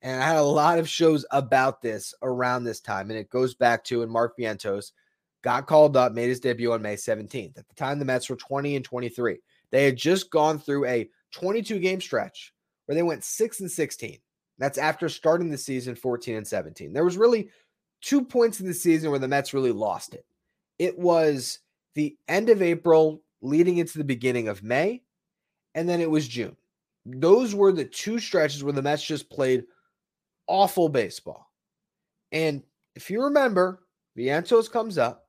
And 0.00 0.22
I 0.22 0.26
had 0.26 0.36
a 0.36 0.42
lot 0.42 0.78
of 0.78 0.88
shows 0.88 1.26
about 1.32 1.82
this 1.82 2.14
around 2.22 2.64
this 2.64 2.80
time. 2.80 3.10
And 3.10 3.18
it 3.18 3.30
goes 3.30 3.54
back 3.54 3.84
to 3.84 4.00
when 4.00 4.10
Mark 4.10 4.38
Vientos 4.38 4.92
got 5.42 5.66
called 5.66 5.96
up, 5.96 6.12
made 6.12 6.28
his 6.28 6.40
debut 6.40 6.72
on 6.72 6.82
May 6.82 6.96
17th. 6.96 7.58
At 7.58 7.68
the 7.68 7.74
time, 7.74 7.98
the 7.98 8.04
Mets 8.04 8.28
were 8.28 8.36
20 8.36 8.76
and 8.76 8.84
23. 8.84 9.38
They 9.70 9.84
had 9.84 9.96
just 9.96 10.30
gone 10.30 10.58
through 10.58 10.86
a 10.86 11.08
22 11.32 11.78
game 11.78 12.00
stretch 12.00 12.52
where 12.86 12.96
they 12.96 13.02
went 13.02 13.24
6 13.24 13.60
and 13.60 13.70
16. 13.70 14.18
That's 14.58 14.78
after 14.78 15.08
starting 15.08 15.50
the 15.50 15.58
season 15.58 15.94
14 15.94 16.36
and 16.36 16.46
17. 16.46 16.92
There 16.92 17.04
was 17.04 17.16
really 17.16 17.50
two 18.00 18.24
points 18.24 18.60
in 18.60 18.66
the 18.66 18.74
season 18.74 19.10
where 19.10 19.20
the 19.20 19.28
Mets 19.28 19.54
really 19.54 19.72
lost 19.72 20.14
it. 20.14 20.24
It 20.78 20.98
was 20.98 21.60
the 21.94 22.16
end 22.28 22.48
of 22.48 22.62
April 22.62 23.22
leading 23.40 23.78
into 23.78 23.98
the 23.98 24.04
beginning 24.04 24.48
of 24.48 24.62
May, 24.62 25.02
and 25.74 25.88
then 25.88 26.00
it 26.00 26.10
was 26.10 26.26
June. 26.26 26.56
Those 27.06 27.54
were 27.54 27.72
the 27.72 27.84
two 27.84 28.18
stretches 28.18 28.64
where 28.64 28.72
the 28.72 28.82
Mets 28.82 29.04
just 29.04 29.30
played 29.30 29.64
awful 30.46 30.88
baseball. 30.88 31.50
And 32.32 32.62
if 32.94 33.10
you 33.10 33.24
remember, 33.24 33.80
Vientos 34.16 34.70
comes 34.70 34.98
up. 34.98 35.27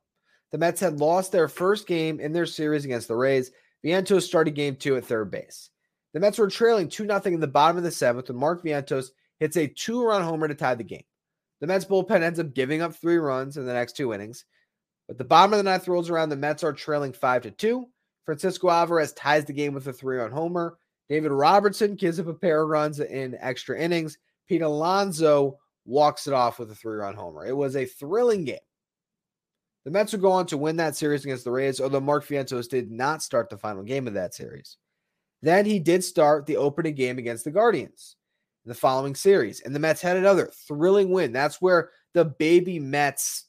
The 0.52 0.58
Mets 0.58 0.82
had 0.82 1.00
lost 1.00 1.32
their 1.32 1.48
first 1.48 1.88
game 1.88 2.20
in 2.20 2.34
their 2.34 2.46
series 2.46 2.86
against 2.86 3.08
the 3.08 3.16
Rays. 3.16 3.52
Vientos 3.86 4.24
started 4.24 4.56
game 4.56 4.76
two 4.76 4.98
at 4.98 5.06
third 5.06 5.32
base. 5.32 5.70
The 6.14 6.20
Mets 6.20 6.40
were 6.40 6.50
trailing 6.50 6.90
2 6.90 7.06
0 7.06 7.22
in 7.26 7.40
the 7.40 7.48
bottom 7.48 7.78
of 7.78 7.84
the 7.84 7.92
seventh 7.92 8.30
when 8.30 8.38
Mark 8.38 8.64
Vientos 8.64 9.10
hits 9.40 9.58
a 9.58 9.68
two 9.68 10.04
run 10.04 10.24
homer 10.24 10.48
to 10.48 10.56
tie 10.56 10.76
the 10.76 10.84
game. 10.84 11.04
The 11.62 11.68
Mets 11.68 11.86
bullpen 11.86 12.22
ends 12.22 12.40
up 12.40 12.54
giving 12.54 12.82
up 12.82 12.96
three 12.96 13.18
runs 13.18 13.58
in 13.58 13.66
the 13.66 13.74
next 13.74 13.96
two 13.96 14.14
innings. 14.14 14.46
But 15.08 15.18
the 15.18 15.24
bottom 15.24 15.54
of 15.54 15.58
the 15.58 15.64
ninth 15.64 15.88
rolls 15.88 16.10
around. 16.10 16.30
The 16.30 16.36
Mets 16.36 16.64
are 16.64 16.74
trailing 16.74 17.14
five 17.14 17.44
to 17.44 17.52
two. 17.52 17.88
Francisco 18.26 18.70
Alvarez 18.70 19.14
ties 19.14 19.46
the 19.46 19.54
game 19.54 19.74
with 19.74 19.88
a 19.88 19.94
three 19.94 20.18
run 20.18 20.32
homer. 20.32 20.78
David 21.10 21.32
Robertson 21.32 21.96
gives 21.96 22.20
up 22.20 22.28
a 22.28 22.34
pair 22.34 22.62
of 22.62 22.70
runs 22.70 23.00
in 23.00 23.36
extra 23.40 23.80
innings. 23.80 24.18
Pete 24.48 24.62
Alonso 24.62 25.58
walks 25.86 26.28
it 26.28 26.34
off 26.34 26.60
with 26.60 26.72
a 26.72 26.76
three 26.76 26.98
run 26.98 27.16
homer. 27.16 27.46
It 27.46 27.56
was 27.56 27.76
a 27.76 27.86
thrilling 27.86 28.46
game. 28.46 28.58
The 29.86 29.92
Mets 29.92 30.12
would 30.12 30.22
go 30.22 30.32
on 30.32 30.46
to 30.48 30.58
win 30.58 30.76
that 30.78 30.96
series 30.96 31.24
against 31.24 31.46
the 31.46 31.52
Rays, 31.52 31.80
although 31.80 32.02
Mark 32.02 32.26
Vientos 32.28 32.70
did 32.70 32.92
not 32.92 33.24
start 33.24 33.50
the 33.50 33.58
final 33.58 33.84
game 33.84 34.08
of 34.08 34.14
that 34.16 34.34
series. 34.34 34.78
Then 35.42 35.66
he 35.66 35.80
did 35.80 36.04
start 36.04 36.46
the 36.46 36.58
opening 36.58 36.96
game 36.96 37.18
against 37.18 37.46
the 37.46 37.52
Guardians 37.52 38.18
the 38.66 38.74
following 38.76 39.16
series, 39.16 39.62
and 39.62 39.74
the 39.74 39.80
Mets 39.80 40.02
had 40.02 40.18
another 40.18 40.52
thrilling 40.68 41.12
win. 41.12 41.32
That's 41.32 41.62
where 41.62 41.92
the 42.14 42.26
baby 42.26 42.78
Mets, 42.78 43.46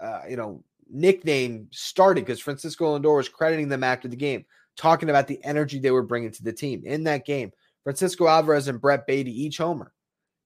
uh, 0.00 0.22
you 0.28 0.36
know, 0.36 0.62
nickname 0.88 1.68
started 1.72 2.24
because 2.24 2.40
Francisco 2.40 2.96
Lindor 2.96 3.16
was 3.16 3.28
crediting 3.28 3.68
them 3.68 3.84
after 3.84 4.08
the 4.08 4.16
game, 4.16 4.44
talking 4.76 5.10
about 5.10 5.26
the 5.26 5.44
energy 5.44 5.78
they 5.78 5.90
were 5.90 6.02
bringing 6.02 6.30
to 6.30 6.44
the 6.44 6.52
team 6.52 6.82
in 6.84 7.04
that 7.04 7.26
game. 7.26 7.50
Francisco 7.82 8.26
Alvarez 8.26 8.68
and 8.68 8.80
Brett 8.80 9.06
Baty 9.06 9.30
each 9.30 9.58
homer. 9.58 9.92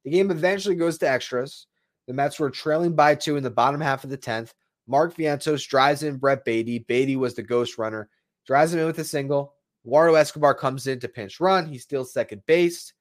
The 0.04 0.10
game 0.10 0.30
eventually 0.30 0.74
goes 0.74 0.98
to 0.98 1.08
extras. 1.08 1.66
The 2.06 2.14
Mets 2.14 2.38
were 2.38 2.50
trailing 2.50 2.94
by 2.94 3.14
two 3.14 3.36
in 3.36 3.42
the 3.42 3.50
bottom 3.50 3.80
half 3.80 4.02
of 4.02 4.10
the 4.10 4.18
10th. 4.18 4.52
Mark 4.86 5.16
Vientos 5.16 5.66
drives 5.66 6.02
in 6.02 6.16
Brett 6.16 6.44
Baty. 6.44 6.80
Baty 6.80 7.16
was 7.16 7.34
the 7.34 7.42
ghost 7.42 7.78
runner, 7.78 8.08
drives 8.46 8.72
him 8.72 8.80
in 8.80 8.86
with 8.86 8.98
a 8.98 9.04
single. 9.04 9.54
Eduardo 9.84 10.14
Escobar 10.14 10.54
comes 10.54 10.86
in 10.86 11.00
to 11.00 11.08
pinch 11.08 11.40
run. 11.40 11.66
He 11.66 11.78
steals 11.78 12.12
second 12.12 12.42
base. 12.46 12.92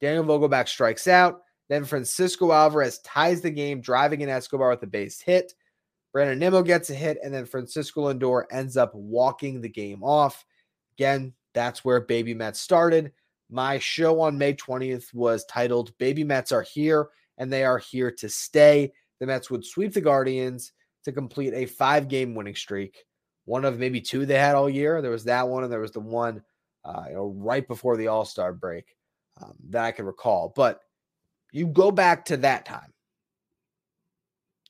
Daniel 0.00 0.24
Vogelbach 0.24 0.68
strikes 0.68 1.08
out. 1.08 1.42
Then 1.68 1.84
Francisco 1.84 2.52
Alvarez 2.52 3.00
ties 3.00 3.40
the 3.40 3.50
game, 3.50 3.80
driving 3.80 4.20
in 4.20 4.28
Escobar 4.28 4.70
with 4.70 4.82
a 4.82 4.86
base 4.86 5.20
hit. 5.20 5.54
Brandon 6.12 6.38
Nimmo 6.38 6.62
gets 6.62 6.90
a 6.90 6.94
hit, 6.94 7.18
and 7.22 7.32
then 7.32 7.44
Francisco 7.44 8.12
Lindor 8.12 8.44
ends 8.50 8.76
up 8.76 8.94
walking 8.94 9.60
the 9.60 9.68
game 9.68 10.02
off. 10.02 10.44
Again, 10.96 11.34
that's 11.52 11.84
where 11.84 12.00
Baby 12.00 12.34
Mets 12.34 12.60
started. 12.60 13.12
My 13.50 13.78
show 13.78 14.20
on 14.20 14.38
May 14.38 14.54
20th 14.54 15.12
was 15.12 15.44
titled 15.46 15.96
Baby 15.98 16.24
Mets 16.24 16.52
Are 16.52 16.62
Here, 16.62 17.08
and 17.36 17.52
they 17.52 17.64
are 17.64 17.78
here 17.78 18.10
to 18.12 18.28
stay. 18.28 18.92
The 19.20 19.26
Mets 19.26 19.50
would 19.50 19.64
sweep 19.64 19.92
the 19.92 20.00
Guardians 20.00 20.72
to 21.04 21.12
complete 21.12 21.54
a 21.54 21.66
five 21.66 22.08
game 22.08 22.34
winning 22.34 22.54
streak. 22.54 23.04
One 23.44 23.64
of 23.64 23.78
maybe 23.78 24.00
two 24.00 24.26
they 24.26 24.38
had 24.38 24.54
all 24.54 24.68
year. 24.68 25.00
There 25.00 25.10
was 25.10 25.24
that 25.24 25.48
one, 25.48 25.64
and 25.64 25.72
there 25.72 25.80
was 25.80 25.92
the 25.92 26.00
one 26.00 26.42
uh, 26.84 27.04
you 27.08 27.14
know, 27.14 27.34
right 27.36 27.66
before 27.66 27.96
the 27.96 28.08
All 28.08 28.24
Star 28.24 28.52
break 28.52 28.96
um, 29.42 29.54
that 29.70 29.84
I 29.84 29.92
can 29.92 30.06
recall. 30.06 30.52
But 30.54 30.80
you 31.52 31.66
go 31.66 31.90
back 31.90 32.24
to 32.26 32.36
that 32.38 32.64
time. 32.64 32.92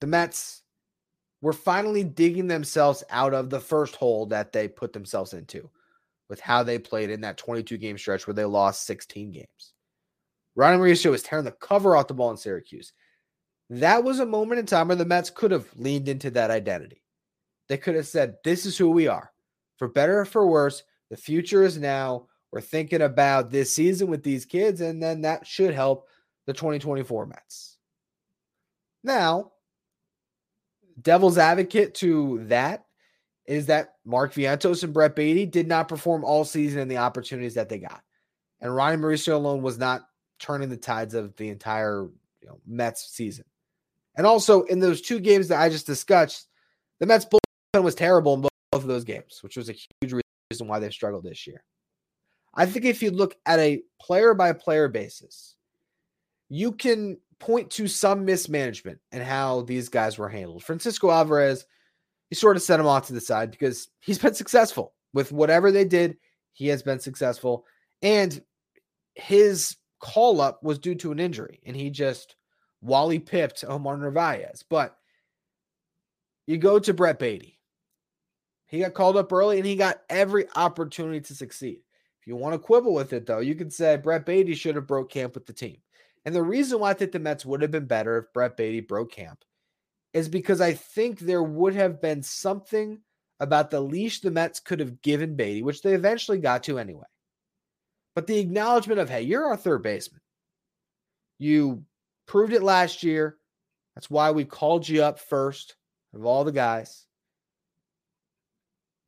The 0.00 0.06
Mets 0.06 0.62
were 1.40 1.52
finally 1.52 2.04
digging 2.04 2.48
themselves 2.48 3.04
out 3.10 3.34
of 3.34 3.50
the 3.50 3.60
first 3.60 3.96
hole 3.96 4.26
that 4.26 4.52
they 4.52 4.68
put 4.68 4.92
themselves 4.92 5.32
into 5.32 5.70
with 6.28 6.40
how 6.40 6.62
they 6.62 6.78
played 6.78 7.10
in 7.10 7.20
that 7.22 7.38
22 7.38 7.78
game 7.78 7.96
stretch 7.96 8.26
where 8.26 8.34
they 8.34 8.44
lost 8.44 8.86
16 8.86 9.32
games. 9.32 9.74
Ronnie 10.56 10.78
Mauricio 10.78 11.10
was 11.10 11.22
tearing 11.22 11.44
the 11.44 11.52
cover 11.52 11.96
off 11.96 12.08
the 12.08 12.14
ball 12.14 12.30
in 12.30 12.36
Syracuse. 12.36 12.92
That 13.70 14.04
was 14.04 14.18
a 14.18 14.26
moment 14.26 14.60
in 14.60 14.66
time 14.66 14.88
where 14.88 14.96
the 14.96 15.04
Mets 15.04 15.30
could 15.30 15.50
have 15.50 15.68
leaned 15.76 16.08
into 16.08 16.30
that 16.30 16.50
identity. 16.50 17.02
They 17.68 17.76
could 17.76 17.94
have 17.94 18.06
said, 18.06 18.36
This 18.44 18.64
is 18.64 18.78
who 18.78 18.90
we 18.90 19.08
are. 19.08 19.30
For 19.76 19.88
better 19.88 20.20
or 20.20 20.24
for 20.24 20.46
worse, 20.46 20.82
the 21.10 21.16
future 21.16 21.64
is 21.64 21.78
now. 21.78 22.26
We're 22.50 22.60
thinking 22.62 23.02
about 23.02 23.50
this 23.50 23.74
season 23.74 24.08
with 24.08 24.22
these 24.22 24.46
kids, 24.46 24.80
and 24.80 25.02
then 25.02 25.20
that 25.20 25.46
should 25.46 25.74
help 25.74 26.08
the 26.46 26.54
2024 26.54 27.26
Mets. 27.26 27.76
Now, 29.04 29.52
devil's 31.00 31.36
advocate 31.36 31.94
to 31.96 32.44
that 32.44 32.86
is 33.46 33.66
that 33.66 33.96
Mark 34.04 34.32
Vientos 34.32 34.82
and 34.82 34.94
Brett 34.94 35.14
Baty 35.14 35.46
did 35.46 35.68
not 35.68 35.88
perform 35.88 36.24
all 36.24 36.44
season 36.44 36.80
in 36.80 36.88
the 36.88 36.98
opportunities 36.98 37.54
that 37.54 37.68
they 37.68 37.78
got. 37.78 38.02
And 38.60 38.74
Ryan 38.74 39.00
Mauricio 39.00 39.34
alone 39.34 39.62
was 39.62 39.78
not 39.78 40.08
turning 40.38 40.68
the 40.68 40.76
tides 40.76 41.14
of 41.14 41.36
the 41.36 41.48
entire 41.48 42.08
you 42.42 42.48
know, 42.48 42.60
Mets 42.66 43.10
season. 43.10 43.44
And 44.18 44.26
also 44.26 44.64
in 44.64 44.80
those 44.80 45.00
two 45.00 45.20
games 45.20 45.48
that 45.48 45.60
I 45.60 45.68
just 45.68 45.86
discussed, 45.86 46.48
the 46.98 47.06
Mets 47.06 47.24
bullpen 47.24 47.84
was 47.84 47.94
terrible 47.94 48.34
in 48.34 48.40
both 48.40 48.50
of 48.72 48.86
those 48.86 49.04
games, 49.04 49.38
which 49.42 49.56
was 49.56 49.70
a 49.70 49.76
huge 50.02 50.12
reason 50.50 50.66
why 50.66 50.80
they've 50.80 50.92
struggled 50.92 51.22
this 51.24 51.46
year. 51.46 51.62
I 52.54 52.66
think 52.66 52.84
if 52.84 53.00
you 53.00 53.12
look 53.12 53.36
at 53.46 53.60
a 53.60 53.80
player 54.00 54.34
by 54.34 54.52
player 54.52 54.88
basis, 54.88 55.54
you 56.48 56.72
can 56.72 57.18
point 57.38 57.70
to 57.70 57.86
some 57.86 58.24
mismanagement 58.24 58.98
and 59.12 59.22
how 59.22 59.62
these 59.62 59.88
guys 59.88 60.18
were 60.18 60.28
handled. 60.28 60.64
Francisco 60.64 61.10
Alvarez, 61.10 61.64
he 62.28 62.34
sort 62.34 62.56
of 62.56 62.62
set 62.62 62.80
him 62.80 62.86
off 62.86 63.06
to 63.06 63.12
the 63.12 63.20
side 63.20 63.52
because 63.52 63.88
he's 64.00 64.18
been 64.18 64.34
successful 64.34 64.94
with 65.14 65.30
whatever 65.30 65.70
they 65.70 65.84
did. 65.84 66.16
He 66.54 66.66
has 66.68 66.82
been 66.82 66.98
successful. 66.98 67.64
And 68.02 68.42
his 69.14 69.76
call 70.00 70.40
up 70.40 70.62
was 70.64 70.80
due 70.80 70.96
to 70.96 71.12
an 71.12 71.20
injury, 71.20 71.60
and 71.64 71.76
he 71.76 71.90
just 71.90 72.34
Wally 72.80 73.18
pipped 73.18 73.64
Omar 73.66 73.96
Narvaez. 73.96 74.64
But 74.68 74.96
you 76.46 76.58
go 76.58 76.78
to 76.78 76.94
Brett 76.94 77.18
Baty. 77.18 77.58
He 78.66 78.80
got 78.80 78.94
called 78.94 79.16
up 79.16 79.32
early 79.32 79.58
and 79.58 79.66
he 79.66 79.76
got 79.76 80.02
every 80.10 80.46
opportunity 80.54 81.20
to 81.20 81.34
succeed. 81.34 81.80
If 82.20 82.26
you 82.26 82.36
want 82.36 82.54
to 82.54 82.58
quibble 82.58 82.94
with 82.94 83.12
it, 83.12 83.26
though, 83.26 83.40
you 83.40 83.54
can 83.54 83.70
say 83.70 83.96
Brett 83.96 84.26
Baty 84.26 84.54
should 84.54 84.76
have 84.76 84.86
broke 84.86 85.10
camp 85.10 85.34
with 85.34 85.46
the 85.46 85.52
team. 85.52 85.78
And 86.24 86.34
the 86.34 86.42
reason 86.42 86.78
why 86.78 86.90
I 86.90 86.94
think 86.94 87.12
the 87.12 87.18
Mets 87.18 87.46
would 87.46 87.62
have 87.62 87.70
been 87.70 87.86
better 87.86 88.18
if 88.18 88.32
Brett 88.32 88.56
Baty 88.56 88.80
broke 88.80 89.12
camp 89.12 89.44
is 90.12 90.28
because 90.28 90.60
I 90.60 90.74
think 90.74 91.20
there 91.20 91.42
would 91.42 91.74
have 91.74 92.00
been 92.00 92.22
something 92.22 92.98
about 93.40 93.70
the 93.70 93.80
leash 93.80 94.20
the 94.20 94.30
Mets 94.30 94.60
could 94.60 94.80
have 94.80 95.00
given 95.00 95.36
Baty, 95.36 95.62
which 95.62 95.80
they 95.80 95.94
eventually 95.94 96.38
got 96.38 96.64
to 96.64 96.78
anyway. 96.78 97.06
But 98.14 98.26
the 98.26 98.38
acknowledgement 98.38 99.00
of, 99.00 99.08
hey, 99.08 99.22
you're 99.22 99.46
our 99.46 99.56
third 99.56 99.82
baseman. 99.82 100.20
You 101.38 101.84
proved 102.28 102.52
it 102.52 102.62
last 102.62 103.02
year. 103.02 103.38
That's 103.96 104.08
why 104.08 104.30
we 104.30 104.44
called 104.44 104.88
you 104.88 105.02
up 105.02 105.18
first 105.18 105.74
of 106.14 106.24
all 106.24 106.44
the 106.44 106.52
guys. 106.52 107.06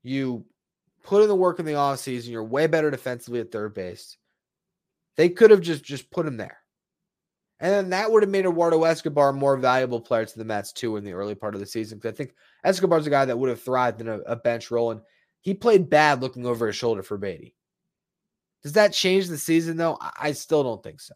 You 0.02 0.44
put 1.04 1.22
in 1.22 1.28
the 1.28 1.36
work 1.36 1.60
in 1.60 1.66
the 1.66 1.72
offseason. 1.72 2.30
You're 2.30 2.42
way 2.42 2.66
better 2.66 2.90
defensively 2.90 3.40
at 3.40 3.52
third 3.52 3.74
base. 3.74 4.16
They 5.16 5.28
could 5.28 5.50
have 5.50 5.60
just 5.60 5.84
just 5.84 6.10
put 6.10 6.26
him 6.26 6.36
there. 6.36 6.58
And 7.60 7.72
then 7.72 7.90
that 7.90 8.10
would 8.10 8.22
have 8.22 8.30
made 8.30 8.46
Eduardo 8.46 8.84
Escobar 8.84 9.28
a 9.28 9.34
more 9.34 9.58
valuable 9.58 10.00
player 10.00 10.24
to 10.24 10.38
the 10.38 10.46
Mets 10.46 10.72
too 10.72 10.96
in 10.96 11.04
the 11.04 11.12
early 11.12 11.34
part 11.34 11.54
of 11.54 11.60
the 11.60 11.66
season. 11.66 11.98
Because 11.98 12.14
I 12.14 12.16
think 12.16 12.34
Escobar's 12.64 13.06
a 13.06 13.10
guy 13.10 13.26
that 13.26 13.38
would 13.38 13.50
have 13.50 13.60
thrived 13.60 14.00
in 14.00 14.08
a, 14.08 14.18
a, 14.20 14.36
bench 14.36 14.70
role, 14.70 14.92
and 14.92 15.02
he 15.42 15.52
played 15.52 15.90
bad 15.90 16.22
looking 16.22 16.46
over 16.46 16.66
his 16.66 16.76
shoulder 16.76 17.02
for 17.02 17.18
Baty. 17.18 17.54
Does 18.62 18.72
that 18.72 18.94
change 18.94 19.28
the 19.28 19.36
season 19.36 19.76
though? 19.76 19.98
I 20.00 20.32
still 20.32 20.62
don't 20.62 20.82
think 20.82 21.00
so. 21.00 21.14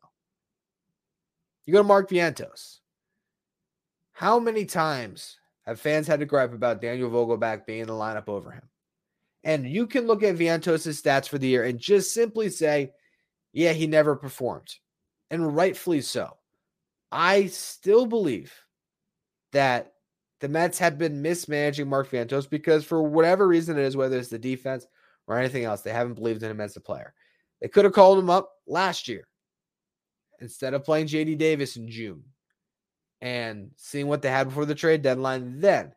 You 1.67 1.73
go 1.73 1.79
to 1.81 1.85
Mark 1.85 2.11
Vientos. 2.11 2.79
How 4.13 4.39
many 4.39 4.65
times 4.65 5.39
have 5.67 5.81
fans 5.81 6.07
had 6.07 6.21
to 6.21 6.27
gripe 6.27 6.53
about 6.53 6.81
Daniel 6.81 7.11
Vogelbach 7.11 7.67
being 7.67 7.81
in 7.81 7.87
the 7.87 7.95
lineup 7.95 8.29
over 8.29 8.51
him? 8.51 8.69
And 9.43 9.69
you 9.69 9.87
can 9.87 10.07
look 10.07 10.23
at 10.23 10.37
Vientos' 10.37 11.03
stats 11.03 11.29
for 11.29 11.39
the 11.39 11.49
year 11.49 11.65
and 11.65 11.79
just 11.79 12.15
simply 12.15 12.49
say, 12.49 12.93
yeah, 13.53 13.73
he 13.73 13.87
never 13.87 14.17
performed. 14.17 14.75
And 15.31 15.55
rightfully 15.55 16.01
so. 16.01 16.37
I 17.11 17.47
still 17.47 18.07
believe 18.07 18.53
that 19.53 19.93
the 20.41 20.49
Mets 20.49 20.79
have 20.79 20.99
been 20.99 21.23
mismanaging 21.23 21.89
Mark 21.89 22.11
Vientos 22.11 22.49
because, 22.49 22.85
for 22.85 23.03
whatever 23.03 23.47
reason 23.47 23.79
it 23.79 23.85
is, 23.85 23.97
whether 23.97 24.19
it's 24.19 24.29
the 24.29 24.39
defense 24.39 24.87
or 25.27 25.39
anything 25.39 25.65
else, 25.65 25.81
they 25.81 25.93
haven't 25.93 26.15
believed 26.15 26.43
in 26.43 26.51
him 26.51 26.61
as 26.61 26.77
a 26.77 26.81
player. 26.81 27.15
They 27.61 27.69
could 27.69 27.85
have 27.85 27.95
called 27.95 28.19
him 28.19 28.31
up 28.31 28.51
last 28.67 29.09
year 29.09 29.27
instead 30.41 30.75
of 30.75 30.85
playing 30.85 31.07
JD 31.07 31.39
Davis 31.39 31.77
in 31.77 31.89
June 31.89 32.25
and 33.21 33.71
seeing 33.77 34.07
what 34.07 34.23
they 34.23 34.31
had 34.31 34.49
before 34.49 34.67
the 34.67 34.75
trade 34.75 35.03
deadline 35.03 35.61
then. 35.61 35.93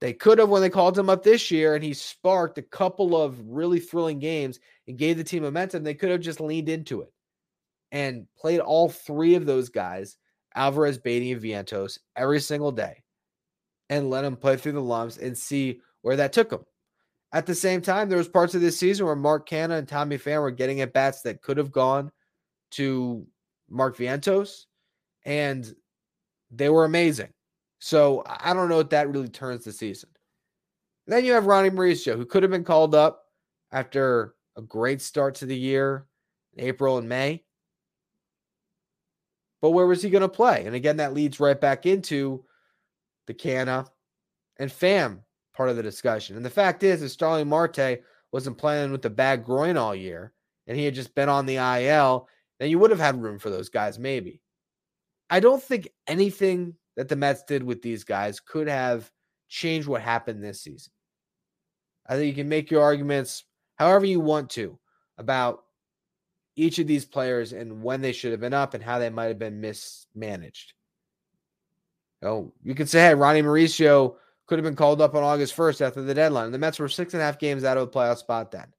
They 0.00 0.12
could 0.12 0.38
have 0.38 0.50
when 0.50 0.60
they 0.60 0.70
called 0.70 0.98
him 0.98 1.08
up 1.08 1.22
this 1.22 1.50
year 1.50 1.74
and 1.74 1.82
he 1.82 1.94
sparked 1.94 2.58
a 2.58 2.62
couple 2.62 3.20
of 3.20 3.40
really 3.48 3.80
thrilling 3.80 4.18
games 4.18 4.60
and 4.86 4.98
gave 4.98 5.16
the 5.16 5.24
team 5.24 5.42
momentum. 5.42 5.82
They 5.82 5.94
could 5.94 6.10
have 6.10 6.20
just 6.20 6.40
leaned 6.40 6.68
into 6.68 7.02
it 7.02 7.12
and 7.90 8.26
played 8.36 8.60
all 8.60 8.90
three 8.90 9.34
of 9.36 9.46
those 9.46 9.70
guys, 9.70 10.18
Alvarez, 10.54 10.98
Baty, 10.98 11.32
and 11.32 11.40
Vientos, 11.40 12.00
every 12.16 12.40
single 12.40 12.72
day 12.72 13.04
and 13.88 14.10
let 14.10 14.22
them 14.22 14.36
play 14.36 14.56
through 14.56 14.72
the 14.72 14.80
lumps 14.80 15.16
and 15.16 15.36
see 15.36 15.80
where 16.02 16.16
that 16.16 16.32
took 16.32 16.50
them. 16.50 16.64
At 17.32 17.46
the 17.46 17.54
same 17.54 17.80
time, 17.80 18.08
there 18.08 18.18
was 18.18 18.28
parts 18.28 18.54
of 18.54 18.60
this 18.60 18.78
season 18.78 19.06
where 19.06 19.16
Mark 19.16 19.48
Canha 19.48 19.78
and 19.78 19.88
Tommy 19.88 20.18
Pham 20.18 20.40
were 20.40 20.50
getting 20.50 20.80
at 20.80 20.92
bats 20.92 21.22
that 21.22 21.42
could 21.42 21.56
have 21.56 21.72
gone 21.72 22.12
to 22.72 23.26
Mark 23.74 23.96
Vientos, 23.96 24.66
and 25.24 25.74
they 26.50 26.68
were 26.68 26.84
amazing. 26.84 27.30
So 27.80 28.22
I 28.26 28.54
don't 28.54 28.68
know 28.68 28.80
if 28.80 28.90
that 28.90 29.10
really 29.10 29.28
turns 29.28 29.64
the 29.64 29.72
season. 29.72 30.10
then 31.06 31.24
you 31.24 31.32
have 31.32 31.46
Ronnie 31.46 31.70
Mauricio, 31.70 32.16
who 32.16 32.24
could 32.24 32.42
have 32.42 32.52
been 32.52 32.64
called 32.64 32.94
up 32.94 33.24
after 33.72 34.34
a 34.56 34.62
great 34.62 35.02
start 35.02 35.34
to 35.36 35.46
the 35.46 35.56
year 35.56 36.06
in 36.54 36.64
April 36.64 36.96
and 36.98 37.08
May. 37.08 37.42
But 39.60 39.70
where 39.70 39.86
was 39.86 40.02
he 40.02 40.10
going 40.10 40.22
to 40.22 40.28
play? 40.28 40.64
And 40.66 40.74
again, 40.74 40.98
that 40.98 41.12
leads 41.12 41.40
right 41.40 41.60
back 41.60 41.84
into 41.84 42.44
the 43.26 43.34
Canha 43.34 43.86
and 44.58 44.70
Pham 44.70 45.20
part 45.54 45.68
of 45.68 45.76
the 45.76 45.82
discussion. 45.82 46.36
And 46.36 46.44
the 46.44 46.50
fact 46.50 46.82
is, 46.82 47.02
is 47.02 47.12
Starling 47.12 47.48
Marte 47.48 48.00
wasn't 48.32 48.58
playing 48.58 48.92
with 48.92 49.04
a 49.04 49.10
bad 49.10 49.44
groin 49.44 49.76
all 49.76 49.94
year 49.94 50.32
and 50.66 50.76
he 50.76 50.84
had 50.84 50.94
just 50.94 51.14
been 51.14 51.28
on 51.28 51.46
the 51.46 51.56
IL, 51.56 52.28
then 52.64 52.70
you 52.70 52.78
would 52.78 52.90
have 52.90 52.98
had 52.98 53.20
room 53.20 53.38
for 53.38 53.50
those 53.50 53.68
guys, 53.68 53.98
maybe. 53.98 54.40
I 55.28 55.38
don't 55.38 55.62
think 55.62 55.86
anything 56.06 56.76
that 56.96 57.10
the 57.10 57.14
Mets 57.14 57.42
did 57.42 57.62
with 57.62 57.82
these 57.82 58.04
guys 58.04 58.40
could 58.40 58.68
have 58.68 59.10
changed 59.50 59.86
what 59.86 60.00
happened 60.00 60.42
this 60.42 60.62
season. 60.62 60.90
I 62.06 62.14
think 62.14 62.28
you 62.28 62.32
can 62.32 62.48
make 62.48 62.70
your 62.70 62.82
arguments 62.82 63.44
however 63.76 64.06
you 64.06 64.18
want 64.18 64.48
to 64.52 64.78
about 65.18 65.64
each 66.56 66.78
of 66.78 66.86
these 66.86 67.04
players 67.04 67.52
and 67.52 67.82
when 67.82 68.00
they 68.00 68.12
should 68.12 68.30
have 68.30 68.40
been 68.40 68.54
up 68.54 68.72
and 68.72 68.82
how 68.82 68.98
they 68.98 69.10
might 69.10 69.26
have 69.26 69.38
been 69.38 69.60
mismanaged. 69.60 70.72
Oh, 72.22 72.50
you 72.62 72.74
could 72.74 72.88
say, 72.88 73.00
hey, 73.00 73.14
Ronnie 73.14 73.42
Mauricio 73.42 74.14
could 74.46 74.58
have 74.58 74.64
been 74.64 74.74
called 74.74 75.02
up 75.02 75.14
on 75.14 75.22
August 75.22 75.54
1st 75.54 75.82
after 75.82 76.00
the 76.00 76.14
deadline. 76.14 76.50
The 76.50 76.58
Mets 76.58 76.78
were 76.78 76.88
six 76.88 77.12
and 77.12 77.20
a 77.20 77.26
half 77.26 77.38
games 77.38 77.62
out 77.62 77.76
of 77.76 77.92
the 77.92 77.98
playoff 77.98 78.16
spot 78.16 78.50
then. 78.50 78.72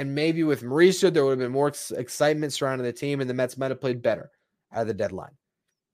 And 0.00 0.14
maybe 0.14 0.44
with 0.44 0.62
Mauricio, 0.62 1.12
there 1.12 1.26
would 1.26 1.32
have 1.32 1.38
been 1.40 1.52
more 1.52 1.68
ex- 1.68 1.90
excitement 1.90 2.54
surrounding 2.54 2.86
the 2.86 2.92
team, 2.92 3.20
and 3.20 3.28
the 3.28 3.34
Mets 3.34 3.58
might 3.58 3.70
have 3.70 3.82
played 3.82 4.00
better 4.00 4.30
at 4.72 4.86
the 4.86 4.94
deadline. 4.94 5.36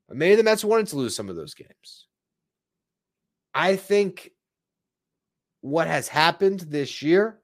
But 0.07 0.17
maybe 0.17 0.37
the 0.37 0.45
Mets 0.45 0.63
wanted 0.63 0.87
to 0.87 0.97
lose 0.97 1.17
some 1.17 1.29
of 1.29 1.35
those 1.35 1.55
games. 1.55 2.07
I 3.53 3.75
think 3.75 4.31
what 5.61 5.89
has 5.89 6.07
happened 6.07 6.61
this 6.61 7.03
year 7.03 7.41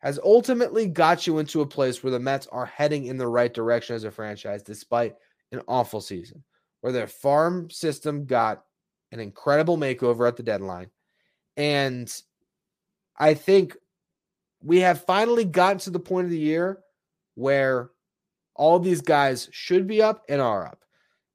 has 0.00 0.20
ultimately 0.22 0.86
got 0.86 1.26
you 1.26 1.38
into 1.38 1.62
a 1.62 1.66
place 1.66 2.02
where 2.02 2.10
the 2.10 2.20
Mets 2.20 2.46
are 2.48 2.66
heading 2.66 3.06
in 3.06 3.16
the 3.16 3.26
right 3.26 3.54
direction 3.54 3.96
as 3.96 4.04
a 4.04 4.10
franchise, 4.10 4.62
despite 4.62 5.14
an 5.50 5.62
awful 5.66 6.02
season, 6.02 6.44
where 6.82 6.92
their 6.92 7.06
farm 7.06 7.70
system 7.70 8.26
got 8.26 8.64
an 9.12 9.18
incredible 9.18 9.78
makeover 9.78 10.28
at 10.28 10.36
the 10.36 10.42
deadline. 10.42 10.90
And 11.56 12.14
I 13.16 13.32
think 13.32 13.78
we 14.64 14.80
have 14.80 15.04
finally 15.04 15.44
gotten 15.44 15.78
to 15.78 15.90
the 15.90 16.00
point 16.00 16.24
of 16.24 16.30
the 16.30 16.38
year 16.38 16.80
where 17.34 17.90
all 18.54 18.78
these 18.78 19.02
guys 19.02 19.48
should 19.52 19.86
be 19.86 20.00
up 20.00 20.24
and 20.28 20.40
are 20.40 20.66
up. 20.66 20.78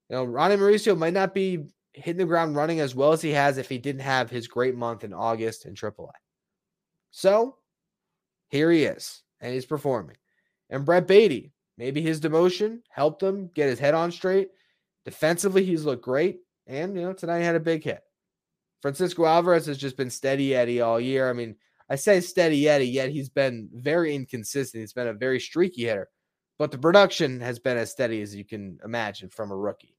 You 0.10 0.16
know, 0.16 0.24
Ronnie 0.24 0.56
Mauricio 0.56 0.98
might 0.98 1.14
not 1.14 1.34
be 1.34 1.68
hitting 1.94 2.18
the 2.18 2.26
ground 2.26 2.56
running 2.56 2.80
as 2.80 2.96
well 2.96 3.12
as 3.12 3.22
he 3.22 3.32
has 3.32 3.58
if 3.58 3.70
he 3.70 3.78
didn't 3.78 4.02
have 4.02 4.30
his 4.30 4.48
great 4.48 4.76
month 4.76 5.04
in 5.04 5.14
August 5.14 5.66
in 5.66 5.76
AAA. 5.76 6.10
So 7.12 7.58
here 8.50 8.72
he 8.72 8.86
is, 8.86 9.22
and 9.40 9.54
he's 9.54 9.66
performing. 9.66 10.18
And 10.72 10.86
Brett 10.86 11.08
Baty, 11.08 11.52
maybe 11.78 12.02
his 12.02 12.20
demotion 12.20 12.80
helped 12.90 13.22
him 13.22 13.52
get 13.54 13.70
his 13.70 13.80
head 13.80 13.94
on 13.94 14.12
straight. 14.12 14.50
Defensively, 15.06 15.64
he's 15.64 15.86
looked 15.86 16.04
great. 16.04 16.40
And, 16.66 16.96
you 16.96 17.02
know, 17.02 17.14
tonight 17.14 17.40
he 17.40 17.46
had 17.46 17.56
a 17.56 17.60
big 17.60 17.84
hit. 17.84 18.02
Francisco 18.82 19.26
Alvarez 19.26 19.66
has 19.66 19.78
just 19.78 19.98
been 19.98 20.10
steady 20.10 20.56
Eddie 20.56 20.82
all 20.82 21.00
year. 21.00 21.30
I 21.30 21.34
mean, 21.34 21.56
I 21.90 21.96
say 21.96 22.22
steady 22.22 22.70
Eddie, 22.70 22.88
yet 22.88 23.10
he's 23.10 23.30
been 23.30 23.68
very 23.74 24.14
inconsistent. 24.14 24.82
He's 24.82 24.94
been 24.94 25.08
a 25.08 25.14
very 25.14 25.40
streaky 25.40 25.86
hitter, 25.86 26.10
but 26.60 26.72
the 26.72 26.78
production 26.78 27.42
has 27.42 27.58
been 27.58 27.78
as 27.78 27.92
steady 27.92 28.22
as 28.22 28.36
you 28.36 28.46
can 28.46 28.80
imagine 28.86 29.30
from 29.30 29.52
a 29.52 29.58
rookie. 29.58 29.96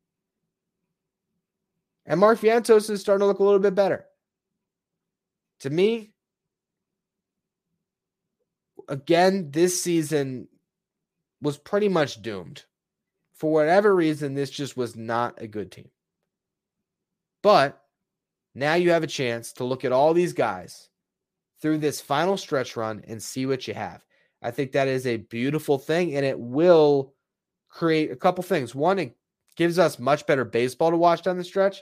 And 2.07 2.21
Mark 2.21 2.39
Vientos 2.39 2.91
is 2.91 3.01
starting 3.01 3.21
to 3.21 3.27
look 3.27 3.41
a 3.41 3.45
little 3.45 3.59
bit 3.59 3.75
better. 3.75 4.07
To 5.61 5.71
me, 5.71 6.13
again, 8.89 9.51
this 9.51 9.83
season 9.83 10.49
was 11.43 11.59
pretty 11.59 11.89
much 11.89 12.23
doomed. 12.23 12.65
For 13.35 13.53
whatever 13.53 13.95
reason, 13.95 14.35
this 14.35 14.51
just 14.51 14.77
was 14.77 14.97
not 14.97 15.41
a 15.41 15.49
good 15.49 15.73
team. 15.73 15.89
But 17.43 17.83
now 18.55 18.75
you 18.75 18.91
have 18.91 19.03
a 19.03 19.09
chance 19.09 19.53
to 19.55 19.65
look 19.65 19.85
at 19.85 19.93
all 19.93 20.13
these 20.13 20.35
guys 20.35 20.90
through 21.61 21.79
this 21.79 22.01
final 22.01 22.37
stretch 22.37 22.77
run 22.77 23.03
and 23.07 23.23
see 23.23 23.47
what 23.47 23.69
you 23.69 23.75
have. 23.75 24.03
I 24.43 24.51
think 24.51 24.73
that 24.73 24.89
is 24.89 25.07
a 25.07 25.19
beautiful 25.19 25.79
thing 25.79 26.17
and 26.17 26.25
it 26.25 26.39
will 26.39 27.15
create 27.69 28.11
a 28.11 28.17
couple 28.17 28.43
things. 28.43 28.75
One, 28.75 28.99
it 28.99 29.17
gives 29.57 29.79
us 29.79 29.99
much 29.99 30.27
better 30.27 30.45
baseball 30.45 30.91
to 30.91 30.97
watch 30.97 31.23
down 31.23 31.37
the 31.37 31.45
stretch. 31.45 31.81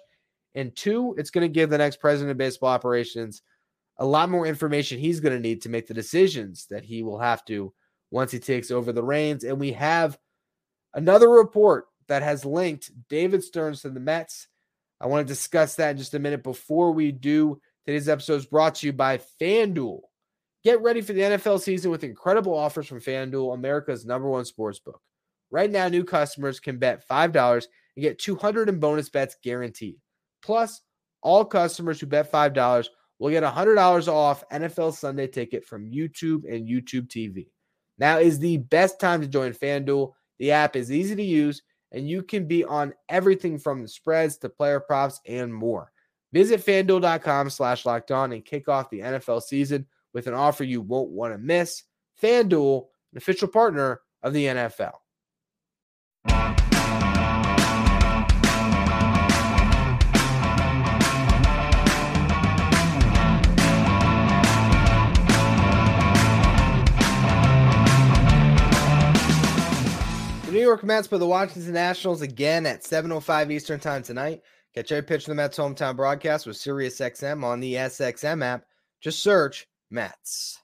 And 0.54 0.74
two, 0.74 1.14
it's 1.18 1.30
going 1.30 1.46
to 1.46 1.52
give 1.52 1.70
the 1.70 1.78
next 1.78 2.00
president 2.00 2.32
of 2.32 2.38
baseball 2.38 2.70
operations 2.70 3.42
a 3.98 4.04
lot 4.04 4.30
more 4.30 4.46
information 4.46 4.98
he's 4.98 5.20
going 5.20 5.34
to 5.34 5.40
need 5.40 5.62
to 5.62 5.68
make 5.68 5.86
the 5.86 5.94
decisions 5.94 6.66
that 6.70 6.84
he 6.84 7.02
will 7.02 7.18
have 7.18 7.44
to 7.46 7.72
once 8.10 8.32
he 8.32 8.38
takes 8.38 8.70
over 8.70 8.92
the 8.92 9.02
reins. 9.02 9.44
And 9.44 9.58
we 9.58 9.72
have 9.72 10.18
another 10.94 11.28
report 11.28 11.86
that 12.08 12.22
has 12.22 12.44
linked 12.44 12.90
David 13.08 13.44
Stearns 13.44 13.82
to 13.82 13.90
the 13.90 14.00
Mets. 14.00 14.48
I 15.00 15.06
want 15.06 15.26
to 15.26 15.32
discuss 15.32 15.76
that 15.76 15.90
in 15.90 15.98
just 15.98 16.14
a 16.14 16.18
minute. 16.18 16.42
Before 16.42 16.92
we 16.92 17.12
do, 17.12 17.60
today's 17.88 18.10
episode 18.10 18.34
is 18.34 18.44
brought 18.44 18.74
to 18.74 18.86
you 18.86 18.92
by 18.92 19.18
FanDuel. 19.40 20.00
Get 20.62 20.82
ready 20.82 21.00
for 21.00 21.14
the 21.14 21.22
NFL 21.22 21.58
season 21.58 21.90
with 21.90 22.04
incredible 22.04 22.54
offers 22.54 22.86
from 22.86 23.00
FanDuel, 23.00 23.54
America's 23.54 24.04
number 24.04 24.28
one 24.28 24.44
sports 24.44 24.78
book. 24.78 25.00
Right 25.50 25.70
now, 25.70 25.88
new 25.88 26.04
customers 26.04 26.60
can 26.60 26.76
bet 26.76 27.08
$5 27.08 27.54
and 27.96 28.02
get 28.02 28.18
200 28.18 28.68
in 28.68 28.78
bonus 28.78 29.08
bets 29.08 29.38
guaranteed. 29.42 29.96
Plus, 30.42 30.82
all 31.22 31.46
customers 31.46 31.98
who 31.98 32.04
bet 32.04 32.30
$5 32.30 32.88
will 33.18 33.30
get 33.30 33.42
$100 33.42 34.08
off 34.08 34.44
NFL 34.52 34.92
Sunday 34.92 35.26
ticket 35.26 35.64
from 35.64 35.90
YouTube 35.90 36.42
and 36.46 36.68
YouTube 36.68 37.08
TV. 37.08 37.46
Now 37.96 38.18
is 38.18 38.38
the 38.38 38.58
best 38.58 39.00
time 39.00 39.22
to 39.22 39.26
join 39.26 39.54
FanDuel. 39.54 40.12
The 40.38 40.50
app 40.50 40.76
is 40.76 40.92
easy 40.92 41.16
to 41.16 41.24
use, 41.24 41.62
and 41.92 42.06
you 42.06 42.22
can 42.22 42.46
be 42.46 42.64
on 42.64 42.92
everything 43.08 43.58
from 43.58 43.80
the 43.80 43.88
spreads 43.88 44.36
to 44.40 44.50
player 44.50 44.78
props 44.78 45.22
and 45.26 45.54
more. 45.54 45.90
Visit 46.32 46.64
fanduel.com 46.64 47.50
slash 47.50 47.86
locked 47.86 48.10
on 48.10 48.32
and 48.32 48.44
kick 48.44 48.68
off 48.68 48.90
the 48.90 49.00
NFL 49.00 49.42
season 49.42 49.86
with 50.12 50.26
an 50.26 50.34
offer 50.34 50.64
you 50.64 50.80
won't 50.80 51.10
want 51.10 51.32
to 51.32 51.38
miss. 51.38 51.84
FanDuel, 52.22 52.86
an 53.12 53.18
official 53.18 53.48
partner 53.48 54.00
of 54.22 54.32
the 54.32 54.44
NFL. 54.44 54.92
The 70.44 70.54
New 70.54 70.60
York 70.60 70.82
Mets 70.82 71.06
play 71.06 71.18
the 71.18 71.26
Washington 71.26 71.72
Nationals 71.72 72.22
again 72.22 72.66
at 72.66 72.82
7.05 72.82 73.52
Eastern 73.52 73.80
Time 73.80 74.02
tonight. 74.02 74.42
Catch 74.78 74.92
every 74.92 75.02
pitch 75.02 75.24
of 75.24 75.30
the 75.30 75.34
Mets 75.34 75.58
hometown 75.58 75.96
broadcast 75.96 76.46
with 76.46 76.56
SiriusXM 76.56 77.42
on 77.42 77.58
the 77.58 77.74
SXM 77.74 78.44
app. 78.44 78.64
Just 79.00 79.24
search 79.24 79.66
Mets. 79.90 80.60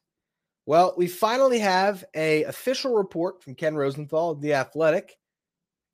Well, 0.67 0.95
we 0.97 1.09
finally 1.09 1.59
have 1.59 2.05
a 2.15 2.45
official 2.45 2.95
report 2.95 3.43
from 3.43 3.57
Ken 3.57 3.75
Rosenthal 3.75 4.31
of 4.31 4.41
The 4.41 4.55
Athletic 4.55 5.17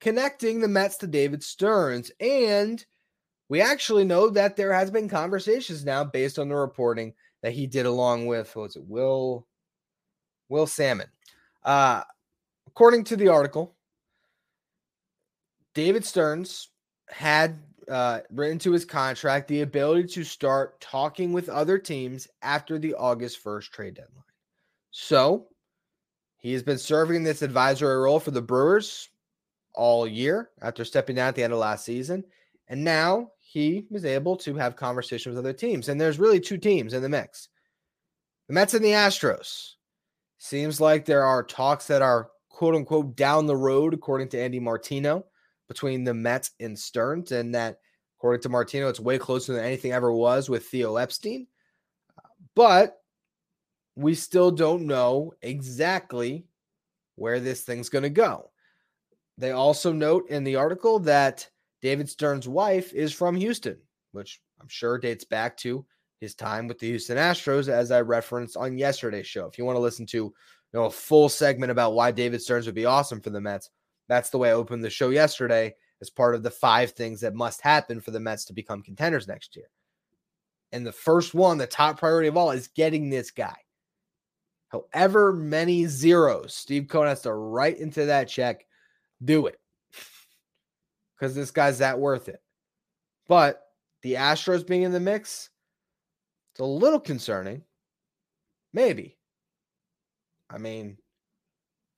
connecting 0.02 0.60
the 0.60 0.68
Mets 0.68 0.98
to 0.98 1.06
David 1.06 1.42
Stearns. 1.42 2.10
And 2.20 2.84
we 3.48 3.62
actually 3.62 4.04
know 4.04 4.28
that 4.28 4.54
there 4.54 4.74
has 4.74 4.90
been 4.90 5.08
conversations 5.08 5.86
now 5.86 6.04
based 6.04 6.38
on 6.38 6.50
the 6.50 6.56
reporting 6.56 7.14
that 7.42 7.54
he 7.54 7.66
did 7.66 7.86
along 7.86 8.26
with, 8.26 8.54
was 8.54 8.76
it, 8.76 8.84
Will, 8.86 9.46
Will 10.50 10.66
Sammon. 10.66 11.08
Uh, 11.64 12.02
according 12.66 13.04
to 13.04 13.16
the 13.16 13.28
article, 13.28 13.76
David 15.72 16.04
Stearns 16.04 16.68
had 17.08 17.58
uh, 17.88 18.20
written 18.30 18.58
to 18.60 18.72
his 18.72 18.84
contract 18.84 19.48
the 19.48 19.62
ability 19.62 20.08
to 20.08 20.24
start 20.24 20.80
talking 20.80 21.32
with 21.32 21.48
other 21.48 21.78
teams 21.78 22.28
after 22.42 22.78
the 22.78 22.94
August 22.94 23.42
1st 23.44 23.70
trade 23.70 23.94
deadline. 23.94 24.24
So 24.90 25.46
he 26.38 26.52
has 26.52 26.62
been 26.62 26.78
serving 26.78 27.22
this 27.22 27.42
advisory 27.42 27.96
role 27.96 28.20
for 28.20 28.30
the 28.30 28.42
Brewers 28.42 29.08
all 29.74 30.06
year 30.06 30.50
after 30.60 30.84
stepping 30.84 31.16
down 31.16 31.28
at 31.28 31.34
the 31.34 31.42
end 31.42 31.52
of 31.52 31.58
last 31.58 31.84
season. 31.84 32.24
And 32.68 32.84
now 32.84 33.30
he 33.38 33.86
was 33.90 34.04
able 34.04 34.36
to 34.38 34.54
have 34.54 34.76
conversations 34.76 35.34
with 35.34 35.44
other 35.44 35.52
teams. 35.52 35.88
And 35.88 36.00
there's 36.00 36.18
really 36.18 36.40
two 36.40 36.58
teams 36.58 36.94
in 36.94 37.02
the 37.02 37.08
mix 37.08 37.48
the 38.46 38.54
Mets 38.54 38.74
and 38.74 38.84
the 38.84 38.90
Astros. 38.90 39.72
Seems 40.38 40.80
like 40.80 41.04
there 41.04 41.24
are 41.24 41.42
talks 41.42 41.86
that 41.86 42.02
are 42.02 42.30
quote 42.48 42.74
unquote 42.74 43.16
down 43.16 43.46
the 43.46 43.56
road, 43.56 43.94
according 43.94 44.28
to 44.30 44.40
Andy 44.40 44.58
Martino 44.58 45.24
between 45.70 46.02
the 46.02 46.12
Mets 46.12 46.50
and 46.58 46.76
Stearns, 46.76 47.30
and 47.30 47.54
that 47.54 47.78
according 48.18 48.42
to 48.42 48.48
Martino, 48.48 48.88
it's 48.88 48.98
way 48.98 49.18
closer 49.18 49.52
than 49.52 49.64
anything 49.64 49.92
ever 49.92 50.10
was 50.12 50.50
with 50.50 50.66
Theo 50.66 50.96
Epstein. 50.96 51.46
But 52.56 53.00
we 53.94 54.16
still 54.16 54.50
don't 54.50 54.88
know 54.88 55.32
exactly 55.42 56.44
where 57.14 57.38
this 57.38 57.62
thing's 57.62 57.88
going 57.88 58.02
to 58.02 58.10
go. 58.10 58.50
They 59.38 59.52
also 59.52 59.92
note 59.92 60.28
in 60.28 60.42
the 60.42 60.56
article 60.56 60.98
that 61.00 61.48
David 61.82 62.10
Stearns' 62.10 62.48
wife 62.48 62.92
is 62.92 63.12
from 63.12 63.36
Houston, 63.36 63.78
which 64.10 64.40
I'm 64.60 64.68
sure 64.68 64.98
dates 64.98 65.24
back 65.24 65.56
to 65.58 65.86
his 66.20 66.34
time 66.34 66.66
with 66.66 66.80
the 66.80 66.88
Houston 66.88 67.16
Astros, 67.16 67.68
as 67.68 67.92
I 67.92 68.00
referenced 68.00 68.56
on 68.56 68.76
yesterday's 68.76 69.28
show. 69.28 69.46
If 69.46 69.56
you 69.56 69.64
want 69.64 69.76
to 69.76 69.80
listen 69.80 70.04
to 70.06 70.16
you 70.16 70.34
know 70.72 70.86
a 70.86 70.90
full 70.90 71.28
segment 71.28 71.70
about 71.70 71.94
why 71.94 72.10
David 72.10 72.42
Stearns 72.42 72.66
would 72.66 72.74
be 72.74 72.86
awesome 72.86 73.20
for 73.20 73.30
the 73.30 73.40
Mets, 73.40 73.70
that's 74.10 74.30
the 74.30 74.38
way 74.38 74.50
I 74.50 74.54
opened 74.54 74.82
the 74.82 74.90
show 74.90 75.10
yesterday 75.10 75.72
as 76.00 76.10
part 76.10 76.34
of 76.34 76.42
the 76.42 76.50
five 76.50 76.90
things 76.90 77.20
that 77.20 77.32
must 77.32 77.60
happen 77.60 78.00
for 78.00 78.10
the 78.10 78.18
Mets 78.18 78.44
to 78.46 78.52
become 78.52 78.82
contenders 78.82 79.28
next 79.28 79.54
year. 79.54 79.70
And 80.72 80.84
the 80.84 80.90
first 80.90 81.32
one, 81.32 81.58
the 81.58 81.66
top 81.68 82.00
priority 82.00 82.26
of 82.26 82.36
all, 82.36 82.50
is 82.50 82.66
getting 82.66 83.08
this 83.08 83.30
guy. 83.30 83.56
However 84.68 85.32
many 85.32 85.86
zeros 85.86 86.54
Steve 86.54 86.88
Cohen 86.88 87.06
has 87.06 87.22
to 87.22 87.32
write 87.32 87.78
into 87.78 88.06
that 88.06 88.28
check, 88.28 88.66
do 89.24 89.46
it. 89.46 89.60
Because 91.18 91.34
this 91.34 91.50
guy's 91.50 91.78
that 91.78 91.98
worth 91.98 92.30
it. 92.30 92.40
But 93.28 93.62
the 94.00 94.14
Astros 94.14 94.66
being 94.66 94.82
in 94.82 94.92
the 94.92 94.98
mix, 94.98 95.50
it's 96.52 96.60
a 96.60 96.64
little 96.64 96.98
concerning. 96.98 97.62
Maybe. 98.72 99.18
I 100.48 100.56
mean, 100.56 100.96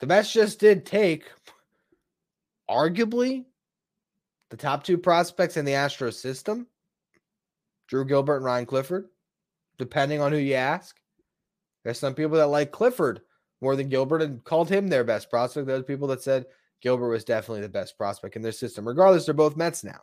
the 0.01 0.09
Mets 0.09 0.33
just 0.33 0.59
did 0.59 0.85
take 0.85 1.27
arguably 2.73 3.45
the 4.51 4.57
top 4.57 4.85
two 4.85 4.99
prospects 4.99 5.57
in 5.57 5.65
the 5.65 5.73
Astros 5.73 6.15
system 6.15 6.67
Drew 7.89 8.05
Gilbert 8.07 8.37
and 8.37 8.45
Ryan 8.45 8.67
Clifford, 8.67 9.09
depending 9.77 10.21
on 10.21 10.33
who 10.33 10.39
you 10.39 10.55
ask. 10.55 10.97
There's 11.85 11.99
some 11.99 12.15
people 12.15 12.39
that 12.39 12.47
like 12.47 12.73
Clifford 12.73 13.21
more 13.61 13.77
than 13.77 13.89
Gilbert 13.89 14.23
and 14.23 14.43
called 14.45 14.71
him 14.71 14.89
their 14.89 15.05
best 15.05 15.29
prospect. 15.29 15.67
There's 15.67 15.85
people 15.85 16.09
that 16.09 16.23
said 16.23 16.47
Gilbert 16.81 17.11
was 17.11 17.25
definitely 17.25 17.61
the 17.61 17.69
best 17.69 17.99
prospect 17.99 18.37
in 18.37 18.43
their 18.43 18.53
system. 18.53 18.89
Regardless, 18.89 19.27
they're 19.27 19.35
both 19.35 19.57
Mets 19.57 19.85
now. 19.85 20.01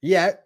Yet, 0.00 0.44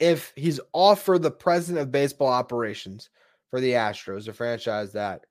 if 0.00 0.32
he's 0.36 0.60
offered 0.72 1.22
the 1.22 1.30
president 1.30 1.82
of 1.82 1.92
baseball 1.92 2.28
operations 2.28 3.10
for 3.50 3.60
the 3.60 3.72
Astros, 3.72 4.28
a 4.28 4.32
franchise 4.32 4.92
that 4.92 5.26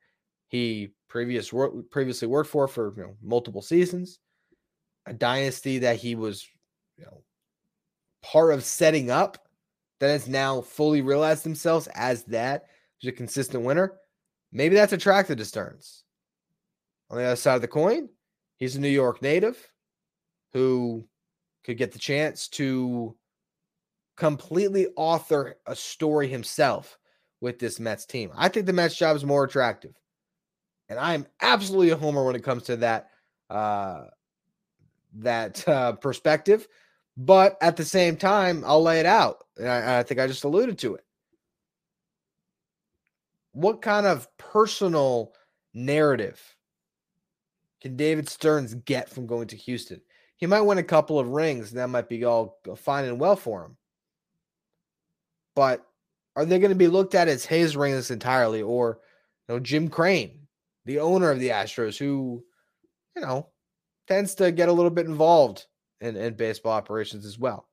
he 0.55 0.89
previous 1.09 1.51
previously 1.91 2.27
worked 2.27 2.49
for 2.49 2.67
for 2.67 2.93
you 2.95 3.03
know, 3.03 3.15
multiple 3.21 3.61
seasons, 3.61 4.19
a 5.05 5.13
dynasty 5.13 5.79
that 5.79 5.97
he 5.97 6.15
was 6.15 6.47
you 6.97 7.03
know 7.03 7.21
part 8.23 8.53
of 8.53 8.63
setting 8.63 9.11
up 9.11 9.47
that 9.99 10.07
has 10.07 10.27
now 10.27 10.61
fully 10.61 11.01
realized 11.01 11.43
themselves 11.43 11.87
as 11.93 12.23
that 12.23 12.65
who's 13.01 13.09
a 13.09 13.15
consistent 13.15 13.63
winner. 13.63 13.93
Maybe 14.51 14.75
that's 14.75 14.93
attractive 14.93 15.37
to 15.37 15.45
Stearns. 15.45 16.03
On 17.09 17.17
the 17.17 17.23
other 17.23 17.35
side 17.35 17.55
of 17.55 17.61
the 17.61 17.67
coin, 17.67 18.09
he's 18.55 18.77
a 18.77 18.81
New 18.81 18.87
York 18.87 19.21
native 19.21 19.57
who 20.53 21.05
could 21.65 21.77
get 21.77 21.91
the 21.91 21.99
chance 21.99 22.47
to 22.47 23.15
completely 24.15 24.87
author 24.95 25.57
a 25.65 25.75
story 25.75 26.29
himself 26.29 26.97
with 27.41 27.59
this 27.59 27.79
Mets 27.79 28.05
team. 28.05 28.31
I 28.35 28.47
think 28.47 28.65
the 28.65 28.73
Mets 28.73 28.95
job 28.95 29.17
is 29.17 29.25
more 29.25 29.43
attractive. 29.43 29.93
And 30.89 30.99
I 30.99 31.13
am 31.13 31.25
absolutely 31.41 31.89
a 31.89 31.97
homer 31.97 32.23
when 32.23 32.35
it 32.35 32.43
comes 32.43 32.63
to 32.63 32.77
that 32.77 33.09
uh 33.49 34.05
that 35.15 35.67
uh 35.67 35.93
perspective. 35.93 36.67
But 37.17 37.57
at 37.61 37.77
the 37.77 37.85
same 37.85 38.17
time, 38.17 38.63
I'll 38.65 38.83
lay 38.83 38.99
it 38.99 39.05
out. 39.05 39.45
And 39.57 39.69
I, 39.69 39.99
I 39.99 40.03
think 40.03 40.19
I 40.19 40.27
just 40.27 40.43
alluded 40.43 40.77
to 40.79 40.95
it. 40.95 41.05
What 43.53 43.81
kind 43.81 44.05
of 44.05 44.27
personal 44.37 45.33
narrative 45.73 46.41
can 47.79 47.95
David 47.95 48.27
Stearns 48.27 48.73
get 48.73 49.09
from 49.09 49.27
going 49.27 49.47
to 49.47 49.55
Houston? 49.55 50.01
He 50.37 50.45
might 50.45 50.61
win 50.61 50.77
a 50.77 50.83
couple 50.83 51.17
of 51.17 51.29
rings, 51.29 51.71
and 51.71 51.79
that 51.79 51.87
might 51.87 52.09
be 52.09 52.25
all 52.25 52.59
fine 52.75 53.05
and 53.05 53.19
well 53.19 53.37
for 53.37 53.63
him. 53.63 53.77
But 55.55 55.85
are 56.35 56.45
they 56.45 56.59
going 56.59 56.69
to 56.69 56.75
be 56.75 56.89
looked 56.89 57.15
at 57.15 57.29
as 57.29 57.45
his 57.45 57.77
rings 57.77 58.11
entirely, 58.11 58.61
or 58.61 58.99
you 59.47 59.55
know 59.55 59.59
Jim 59.59 59.87
Crane, 59.87 60.44
the 60.85 60.99
owner 60.99 61.31
of 61.31 61.39
the 61.39 61.49
Astros, 61.49 61.97
who 61.97 62.43
you 63.15 63.21
know 63.21 63.49
tends 64.07 64.35
to 64.35 64.51
get 64.51 64.69
a 64.69 64.73
little 64.73 64.91
bit 64.91 65.07
involved 65.07 65.65
in, 66.01 66.15
in 66.15 66.35
baseball 66.35 66.73
operations 66.73 67.25
as 67.25 67.39
well. 67.39 67.67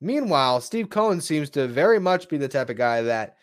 Meanwhile, 0.00 0.60
Steve 0.60 0.90
Cohen 0.90 1.20
seems 1.20 1.50
to 1.50 1.66
very 1.66 1.98
much 1.98 2.28
be 2.28 2.36
the 2.36 2.48
type 2.48 2.70
of 2.70 2.76
guy 2.76 3.02
that 3.02 3.36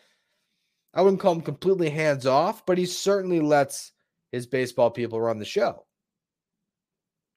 I 0.93 1.02
wouldn't 1.02 1.21
call 1.21 1.34
him 1.34 1.41
completely 1.41 1.89
hands 1.89 2.26
off, 2.26 2.65
but 2.65 2.78
he 2.78 2.86
certainly 2.86 3.41
lets 3.41 3.91
his 4.32 4.48
baseball 4.48 4.89
people 4.89 5.19
run 5.19 5.39
the 5.39 5.45
show. 5.45 5.86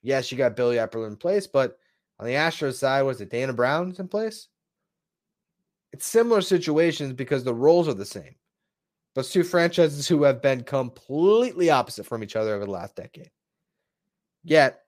Yes, 0.03 0.31
you 0.31 0.39
got 0.39 0.55
Billy 0.55 0.77
Eppler 0.77 1.09
in 1.09 1.17
place, 1.17 1.49
but 1.49 1.77
on 2.21 2.27
the 2.27 2.35
Astros 2.35 2.75
side, 2.75 3.03
was 3.03 3.21
it 3.21 3.31
Dana 3.31 3.53
Brown's 3.53 3.99
in 3.99 4.07
place? 4.07 4.49
It's 5.93 6.07
similar 6.07 6.41
situations 6.41 7.13
because 7.15 7.43
the 7.43 7.55
roles 7.55 7.89
are 7.89 7.95
the 7.95 8.05
same. 8.05 8.37
But 9.19 9.27
two 9.27 9.43
franchises 9.43 10.07
who 10.07 10.23
have 10.23 10.41
been 10.41 10.63
completely 10.63 11.71
opposite 11.71 12.07
from 12.07 12.23
each 12.23 12.37
other 12.37 12.55
over 12.55 12.67
the 12.67 12.71
last 12.71 12.95
decade. 12.95 13.33
Yet, 14.45 14.83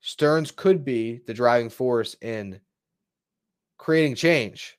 Stearns 0.00 0.50
could 0.50 0.86
be 0.86 1.20
the 1.26 1.34
driving 1.34 1.68
force 1.68 2.16
in 2.22 2.60
creating 3.76 4.14
change 4.14 4.78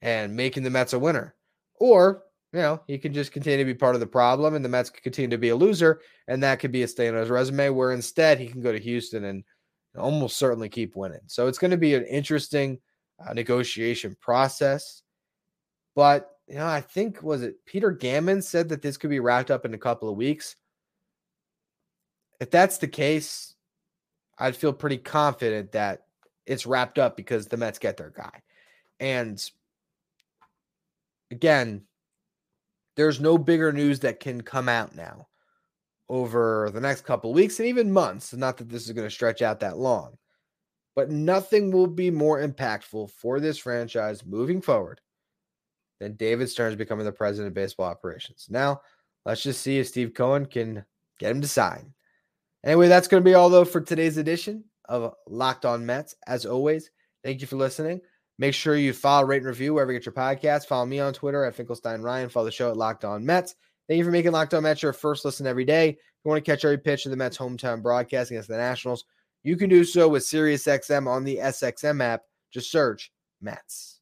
and 0.00 0.34
making 0.34 0.64
the 0.64 0.70
Mets 0.70 0.92
a 0.92 0.98
winner. 0.98 1.36
Or, 1.76 2.24
you 2.52 2.58
know, 2.58 2.80
he 2.88 2.98
can 2.98 3.14
just 3.14 3.30
continue 3.30 3.64
to 3.64 3.72
be 3.72 3.78
part 3.78 3.94
of 3.94 4.00
the 4.00 4.08
problem 4.08 4.56
and 4.56 4.64
the 4.64 4.68
Mets 4.68 4.90
could 4.90 5.04
continue 5.04 5.30
to 5.30 5.38
be 5.38 5.50
a 5.50 5.54
loser. 5.56 6.00
And 6.26 6.42
that 6.42 6.58
could 6.58 6.72
be 6.72 6.82
a 6.82 6.88
stain 6.88 7.14
on 7.14 7.20
his 7.20 7.30
resume, 7.30 7.68
where 7.68 7.92
instead 7.92 8.40
he 8.40 8.48
can 8.48 8.60
go 8.60 8.72
to 8.72 8.80
Houston 8.80 9.22
and 9.26 9.44
almost 9.96 10.36
certainly 10.36 10.68
keep 10.68 10.96
winning. 10.96 11.22
So 11.28 11.46
it's 11.46 11.58
going 11.58 11.70
to 11.70 11.76
be 11.76 11.94
an 11.94 12.06
interesting 12.06 12.80
uh, 13.24 13.34
negotiation 13.34 14.16
process. 14.20 15.02
But, 15.94 16.31
you 16.46 16.56
know, 16.56 16.66
I 16.66 16.80
think, 16.80 17.22
was 17.22 17.42
it 17.42 17.64
Peter 17.66 17.90
Gammon 17.90 18.42
said 18.42 18.68
that 18.70 18.82
this 18.82 18.96
could 18.96 19.10
be 19.10 19.20
wrapped 19.20 19.50
up 19.50 19.64
in 19.64 19.74
a 19.74 19.78
couple 19.78 20.08
of 20.08 20.16
weeks? 20.16 20.56
If 22.40 22.50
that's 22.50 22.78
the 22.78 22.88
case, 22.88 23.54
I'd 24.38 24.56
feel 24.56 24.72
pretty 24.72 24.98
confident 24.98 25.72
that 25.72 26.02
it's 26.46 26.66
wrapped 26.66 26.98
up 26.98 27.16
because 27.16 27.46
the 27.46 27.56
Mets 27.56 27.78
get 27.78 27.96
their 27.96 28.10
guy. 28.10 28.42
And 28.98 29.42
again, 31.30 31.82
there's 32.96 33.20
no 33.20 33.38
bigger 33.38 33.72
news 33.72 34.00
that 34.00 34.20
can 34.20 34.40
come 34.40 34.68
out 34.68 34.94
now 34.94 35.28
over 36.08 36.70
the 36.74 36.80
next 36.80 37.02
couple 37.02 37.32
weeks 37.32 37.58
and 37.58 37.68
even 37.68 37.92
months. 37.92 38.34
Not 38.34 38.56
that 38.58 38.68
this 38.68 38.86
is 38.86 38.92
going 38.92 39.06
to 39.06 39.14
stretch 39.14 39.40
out 39.40 39.60
that 39.60 39.78
long, 39.78 40.18
but 40.94 41.10
nothing 41.10 41.70
will 41.70 41.86
be 41.86 42.10
more 42.10 42.46
impactful 42.46 43.10
for 43.10 43.40
this 43.40 43.58
franchise 43.58 44.26
moving 44.26 44.60
forward 44.60 45.00
than 46.02 46.14
David 46.16 46.50
Stearns 46.50 46.74
becoming 46.74 47.04
the 47.04 47.12
president 47.12 47.48
of 47.48 47.54
baseball 47.54 47.86
operations. 47.86 48.48
Now, 48.50 48.80
let's 49.24 49.42
just 49.42 49.60
see 49.60 49.78
if 49.78 49.86
Steve 49.86 50.14
Cohen 50.14 50.46
can 50.46 50.84
get 51.18 51.30
him 51.30 51.40
to 51.40 51.48
sign. 51.48 51.94
Anyway, 52.64 52.88
that's 52.88 53.06
going 53.06 53.22
to 53.22 53.28
be 53.28 53.34
all 53.34 53.48
though 53.48 53.64
for 53.64 53.80
today's 53.80 54.16
edition 54.16 54.64
of 54.88 55.14
Locked 55.28 55.64
On 55.64 55.86
Mets. 55.86 56.16
As 56.26 56.44
always, 56.44 56.90
thank 57.22 57.40
you 57.40 57.46
for 57.46 57.56
listening. 57.56 58.00
Make 58.38 58.54
sure 58.54 58.76
you 58.76 58.92
follow, 58.92 59.26
rate, 59.26 59.38
and 59.38 59.46
review 59.46 59.74
wherever 59.74 59.92
you 59.92 59.98
get 60.00 60.06
your 60.06 60.12
podcast. 60.12 60.66
Follow 60.66 60.86
me 60.86 60.98
on 60.98 61.12
Twitter 61.12 61.44
at 61.44 61.54
Finkelstein 61.54 62.02
Ryan. 62.02 62.28
Follow 62.28 62.46
the 62.46 62.52
show 62.52 62.70
at 62.70 62.76
Locked 62.76 63.04
On 63.04 63.24
Mets. 63.24 63.54
Thank 63.88 63.98
you 63.98 64.04
for 64.04 64.10
making 64.10 64.32
Locked 64.32 64.54
On 64.54 64.62
Mets 64.64 64.82
your 64.82 64.92
first 64.92 65.24
listen 65.24 65.46
every 65.46 65.64
day. 65.64 65.90
If 65.90 65.96
you 66.24 66.28
want 66.30 66.44
to 66.44 66.50
catch 66.50 66.64
every 66.64 66.78
pitch 66.78 67.06
of 67.06 67.10
the 67.10 67.16
Mets' 67.16 67.38
hometown 67.38 67.80
broadcast 67.80 68.32
against 68.32 68.48
the 68.48 68.56
Nationals, 68.56 69.04
you 69.44 69.56
can 69.56 69.70
do 69.70 69.84
so 69.84 70.08
with 70.08 70.24
SiriusXM 70.24 71.06
on 71.06 71.22
the 71.22 71.36
SXM 71.36 72.02
app. 72.02 72.22
Just 72.50 72.72
search 72.72 73.12
Mets. 73.40 74.00